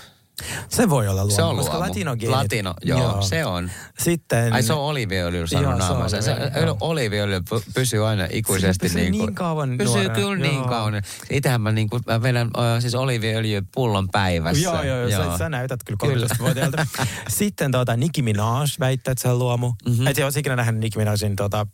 [0.70, 1.88] Se voi olla luomu, Se on koska luomu.
[1.90, 2.38] latinogeenit.
[2.38, 3.72] Latino, joo, se on.
[4.00, 4.54] Sitten...
[4.54, 6.22] Ai se on oliiviöljy sanoi Joo, se.
[6.22, 6.78] Se, joo.
[6.80, 8.86] oliiviöljy py- pysyy aina ikuisesti.
[8.86, 10.68] pysyy niin, kuin, niin kauan Pysyy nuorena, kyllä niin joo.
[10.68, 11.02] kauan.
[11.30, 14.64] Itähän mä, niin kuin, mä vedän äh, siis oliiviöljy pullon päivässä.
[14.64, 15.32] Joo, joo, joo.
[15.32, 16.88] Sä, sä näytät kyllä 13-vuotiaalta.
[17.28, 19.68] Sitten tuota, Nicki Minaj väittää, että se on luomu.
[19.68, 19.92] Mhm.
[19.92, 20.08] Mm-hmm.
[20.08, 21.68] Et jos ikinä nähnyt Nicki Minajin tuota,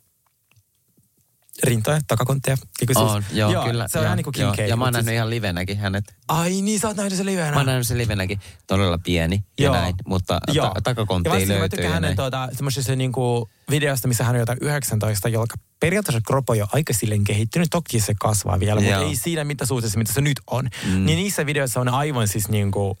[1.64, 2.56] rintoja, takakontteja.
[2.80, 3.88] Eikö siis- On, joo, kyllä.
[3.88, 4.52] Se on joo, ihan niin kuin joo.
[4.52, 4.58] K.
[4.58, 6.04] Ja mä oon mut nähnyt siis- ihan livenäkin hänet.
[6.28, 7.50] Ai niin, sä oot nähnyt sen livenä.
[7.50, 8.40] Mä oon nähnyt sen livenäkin.
[8.66, 9.74] Todella pieni ja Joo.
[9.74, 10.66] näin, mutta Joo.
[10.74, 11.68] ta- takakontti ja ei mä löytyy.
[11.68, 16.52] tykkään ja hänen tuota, semmoisesta niinku videosta, missä hän on jotain 19, joka periaatteessa kropo
[16.52, 17.68] on jo aika silleen kehittynyt.
[17.70, 19.08] Toki se kasvaa vielä, mutta Joo.
[19.08, 20.68] ei siinä mittasuhteessa, mitä se nyt on.
[20.86, 21.04] Mm.
[21.06, 22.98] Niin niissä videoissa on aivan siis niinku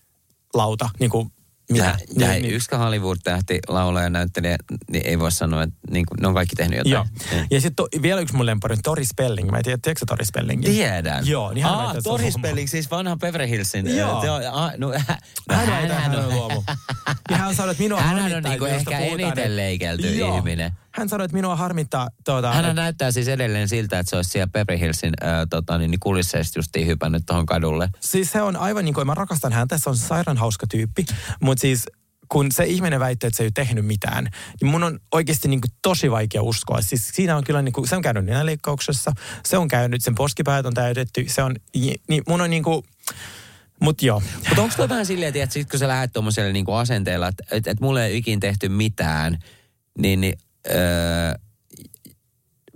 [0.54, 0.90] lauta.
[1.00, 1.30] Niinku,
[1.72, 1.84] mitä?
[1.84, 2.54] Ja, ja Niin, niin.
[2.54, 4.56] yksi Hollywood-tähti, laulaja, näyttelijä,
[4.90, 6.92] niin ei voi sanoa, että niin kuin, ne on kaikki tehnyt jotain.
[6.92, 7.04] Joo.
[7.30, 7.46] Niin.
[7.50, 9.50] Ja sitten vielä yksi mun lempari on Tori Spelling.
[9.50, 10.70] Mä en tiedä, tiedätkö Tori Spellingin?
[10.72, 11.26] Tiedän.
[11.26, 12.30] Joo, niin hän Aa, on Tori.
[12.30, 13.96] Spelling, siis vanha Beverly Hillsin.
[13.96, 14.18] Joo.
[14.18, 16.62] äh, Joo, a, no, hä, no, Hän väittää, hän on luomu.
[17.30, 20.72] Ja hän sanoi, että minua Hän on että minusta ehkä eniten leikelty ihminen.
[20.94, 24.30] Hän sanoi, että minua harmittaa tuota, Hän että- näyttää siis edelleen siltä, että se olisi
[24.30, 27.88] siellä Beverly Hillsin äh, tota, niin, niin kulisseista justiin hypännyt tuohon kadulle.
[28.00, 31.06] Siis se on aivan niin kuin, mä rakastan häntä, se on sairaan hauska tyyppi,
[31.40, 31.86] mutta siis
[32.28, 34.28] kun se ihminen väittää, että se ei ole tehnyt mitään,
[34.60, 36.82] niin mun on oikeasti niin kuin tosi vaikea uskoa.
[36.82, 39.12] Siis siinä on kyllä, niin kuin, se on käynyt nenäleikkauksessa,
[39.44, 41.56] se on käynyt, sen poskipäät on täytetty, se on,
[42.08, 42.82] niin mun on niin kuin,
[43.80, 44.22] mut joo.
[44.48, 47.66] Mutta onko toi vähän silleen, että sit kun sä lähdet tuommoiselle niinku asenteella, että et,
[47.66, 49.38] et mulle ei ikin tehty mitään,
[49.98, 50.38] niin, niin
[50.70, 51.34] öö,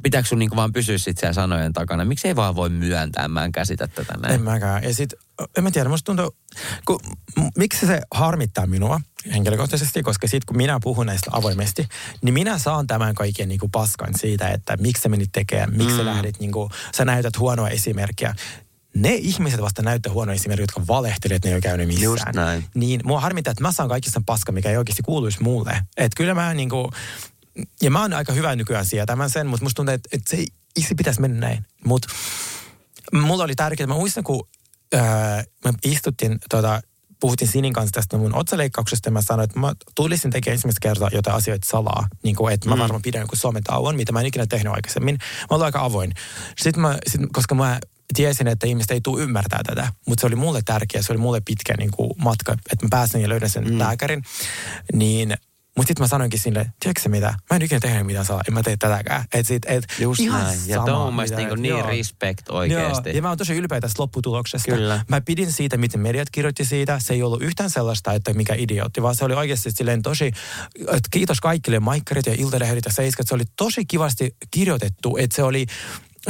[0.03, 2.05] pitääkö sun niinku vaan pysyä sit siellä sanojen takana?
[2.05, 3.29] Miksi ei vaan voi myöntää?
[3.29, 4.35] Mä en käsitä tätä näin.
[4.35, 4.83] En mäkään.
[4.83, 5.15] Ja sit,
[5.57, 6.37] en mä tiedä, musta tuntuu,
[6.85, 7.01] kun,
[7.37, 9.01] m- miksi se harmittaa minua
[9.33, 11.89] henkilökohtaisesti, koska sit kun minä puhun näistä avoimesti,
[12.23, 15.93] niin minä saan tämän kaiken niin kuin paskan siitä, että miksi sä menit tekemään, miksi
[15.93, 15.97] mm.
[15.97, 18.35] sä lähdit, niin kuin, sä näytät huonoa esimerkkiä.
[18.95, 22.05] Ne ihmiset vasta näyttää huonoa esimerkkiä, jotka valehtelevat, että ne ei ole käynyt missään.
[22.05, 22.65] Just näin.
[22.75, 25.81] Niin mua harmittaa, että mä saan kaikista sen paskan, mikä ei oikeasti kuuluisi mulle.
[25.97, 26.87] Että kyllä mä niin kuin,
[27.83, 30.47] ja mä oon aika hyvä nykyään sietämään sen, mutta musta tuntuu, että, että se ei,
[30.89, 31.67] se pitäisi mennä näin.
[31.85, 32.09] Mutta
[33.13, 34.49] mulla oli tärkeää, mä muistan, kun
[34.95, 36.81] ää, me istuttiin, tota,
[37.21, 41.09] puhuttiin Sinin kanssa tästä mun otsaleikkauksesta ja mä sanoin, että mä tulisin tekemään ensimmäistä kertaa
[41.13, 42.09] jotain asioita salaa.
[42.23, 42.81] Niin kuin, että mä Mm.
[42.81, 45.19] varmaan pidän joku sometauon, mitä mä en ikinä tehnyt aikaisemmin.
[45.21, 46.13] Mä olin aika avoin.
[46.59, 47.79] Sitten mä, sit, koska mä
[48.15, 51.41] tiesin, että ihmiset ei tule ymmärtää tätä, mutta se oli mulle tärkeä, se oli mulle
[51.41, 53.79] pitkä niin kuin, matka, että mä pääsen ja löydän sen mm.
[53.79, 54.23] lääkärin,
[54.93, 55.37] niin
[55.79, 57.27] Mutta sitten mä sanoinkin sille, tiedätkö mitä?
[57.27, 59.25] Mä en ikinä tehnyt mitään saa, en mä tee tätäkään.
[59.33, 60.59] Et sit, et Just ihan näin.
[60.67, 61.87] Ja sama, tuo on mun mitä- niin, niin joo.
[61.87, 63.09] respect oikeasti.
[63.09, 64.73] Joo, ja mä oon tosi ylpeä tästä lopputuloksesta.
[64.73, 65.05] Kyllä.
[65.09, 66.99] Mä pidin siitä, miten mediat kirjoitti siitä.
[66.99, 70.33] Se ei ollut yhtään sellaista, että mikä idiootti, vaan se oli oikeasti silleen tosi,
[70.81, 73.29] että kiitos kaikille maikkarit ja iltalehdet ja seiskat.
[73.29, 75.67] Se oli tosi kivasti kirjoitettu, että se oli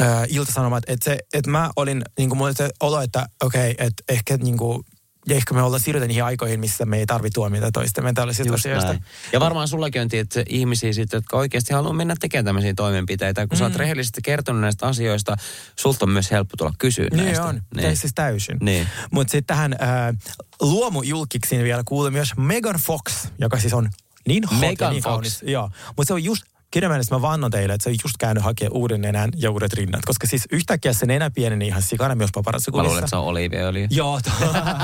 [0.01, 3.71] äh, iltasanomat, että, se, että mä olin, niin kuin mulla oli se olo, että okei,
[3.71, 4.85] okay, että ehkä niin kuin,
[5.29, 8.89] ja ehkä me ollaan siirrytä niihin aikoihin, missä me ei tarvitse tuomita toistemme tällaisista asioista.
[8.93, 9.05] näin.
[9.33, 13.47] Ja varmaan sullakin on tietysti ihmisiä sit, jotka oikeasti haluaa mennä tekemään tämmöisiä toimenpiteitä.
[13.47, 13.59] Kun mm.
[13.59, 15.37] sä oot rehellisesti kertonut näistä asioista,
[15.77, 17.45] sulta on myös helppo tulla kysyä Niin näistä.
[17.45, 17.97] on, niin.
[17.97, 18.57] siis täysin.
[18.61, 18.89] Niin.
[19.11, 20.17] Mutta sitten tähän äh,
[20.61, 23.91] luomujulkiksiin vielä kuului myös Megan Fox, joka siis on
[24.29, 25.11] niin hot Megan ja niin Fox.
[25.13, 25.43] kaunis.
[25.43, 28.77] Joo, mutta se on just, kirjaimellisesti mä vannon teille, että se on just käynyt hakemaan
[28.77, 30.01] uuden nenän ja uudet rinnat.
[30.07, 32.87] Koska siis yhtäkkiä se nenä pieneni ihan sikana myös Mä paparazzikuvissa.
[32.89, 33.87] luulen, että se on oliiviöljy.
[33.91, 34.21] Joo,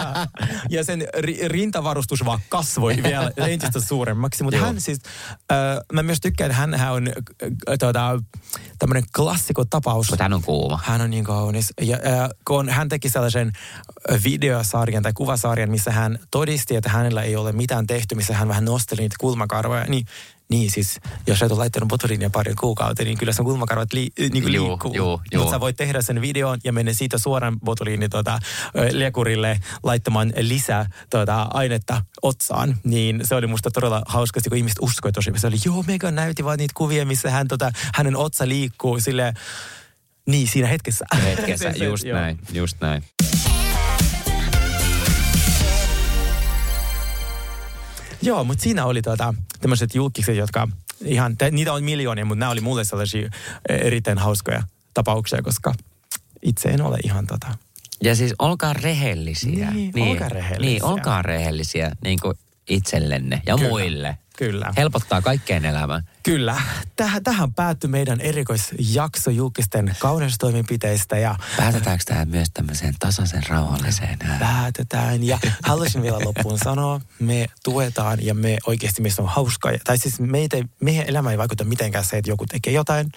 [0.71, 4.45] ja sen ri- rintavarustus vaan kasvoi vielä entistä suuremmaksi.
[4.45, 4.99] Mutta hän siis,
[5.53, 5.59] äh,
[5.93, 8.23] mä myös tykkään, että hän, hän on äh, tota,
[8.79, 10.11] tämmöinen klassikotapaus.
[10.11, 10.81] Mutta hän on kuuma.
[10.85, 11.73] Hän on niin kaunis.
[11.81, 13.53] Ja, äh, kun hän teki sellaisen
[14.25, 18.65] videosarjan tai kuvasarjan, missä hän todisti, että hänellä ei ole mitään tehty, missä hän vähän
[18.65, 20.07] nosteli niitä kulmakarvoja, niin
[20.55, 24.09] niin siis, jos sä et ole laittanut botuliinia pari kuukautta, niin kyllä sun kulmakarvat li,
[24.23, 24.95] äh, niin Juu, liikkuu.
[24.95, 25.43] juu, juu.
[25.43, 28.39] Mutta sä voit tehdä sen videon ja mennä siitä suoraan botuliini tota,
[28.79, 32.77] ö, lekurille laittamaan lisää tota, ainetta otsaan.
[32.85, 35.33] Niin se oli musta todella hauskasti, kun ihmiset uskoi tosi.
[35.37, 39.35] Se oli, joo, Megan näytti vaan niitä kuvia, missä hän, tota, hänen otsa liikkuu sille
[40.27, 41.05] niin siinä hetkessä.
[41.25, 42.19] Hetkessä, just joo.
[42.19, 43.05] näin, just näin.
[48.27, 50.69] Joo, mutta siinä oli tota, tämmöiset julkiset, jotka
[51.05, 53.31] ihan, te, niitä on miljoonia, mutta nämä oli mulle sellaisia
[53.69, 54.63] eh, erittäin hauskoja
[54.95, 55.75] tapauksia, koska
[56.43, 57.47] itse en ole ihan tota,
[58.03, 59.71] Ja siis olkaa rehellisiä.
[59.71, 60.71] Niin, olkaa rehellisiä.
[60.71, 63.69] Niin, olkaa rehellisiä niin kuin itsellenne ja Kyllä.
[63.69, 64.19] muille.
[64.39, 64.73] Kyllä.
[64.77, 66.03] Helpottaa kaikkeen elämään.
[66.23, 66.61] Kyllä.
[66.97, 75.25] Tähän, tähän päättyi meidän erikoisjakso julkisten kauneustoimenpiteistä ja Päätetäänkö tämä myös tämmöiseen tasaisen rauhalliseen päätetään.
[75.25, 79.73] Ja haluaisin vielä loppuun sanoa, me tuetaan ja me oikeasti meistä on hauskaa.
[79.85, 83.13] Tai siis meitä, meidän elämä ei vaikuta mitenkään se, että joku tekee jotain.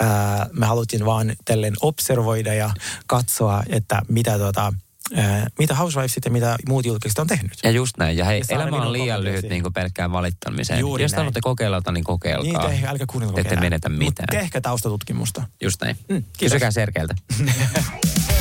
[0.00, 2.70] Ää, me haluttiin vaan tälleen observoida ja
[3.06, 4.72] katsoa, että mitä tota,
[5.58, 7.52] mitä Housewifesit ja mitä muut julkiset on tehnyt.
[7.64, 8.16] Ja just näin.
[8.16, 10.80] Ja hei, Ja elämä on liian lyhyt niin kuin pelkkään valittamiseen.
[10.80, 12.68] Juuri Jos haluatte kokeilla niin kokeilkaa.
[12.68, 14.28] Niin, te, älkää kuunnelko Te ette menetä Mut mitään.
[14.30, 15.42] Tehkää taustatutkimusta.
[15.60, 15.96] Just näin.
[16.08, 16.38] Mm, kiitos.
[16.38, 17.14] Kysykää Serkeltä.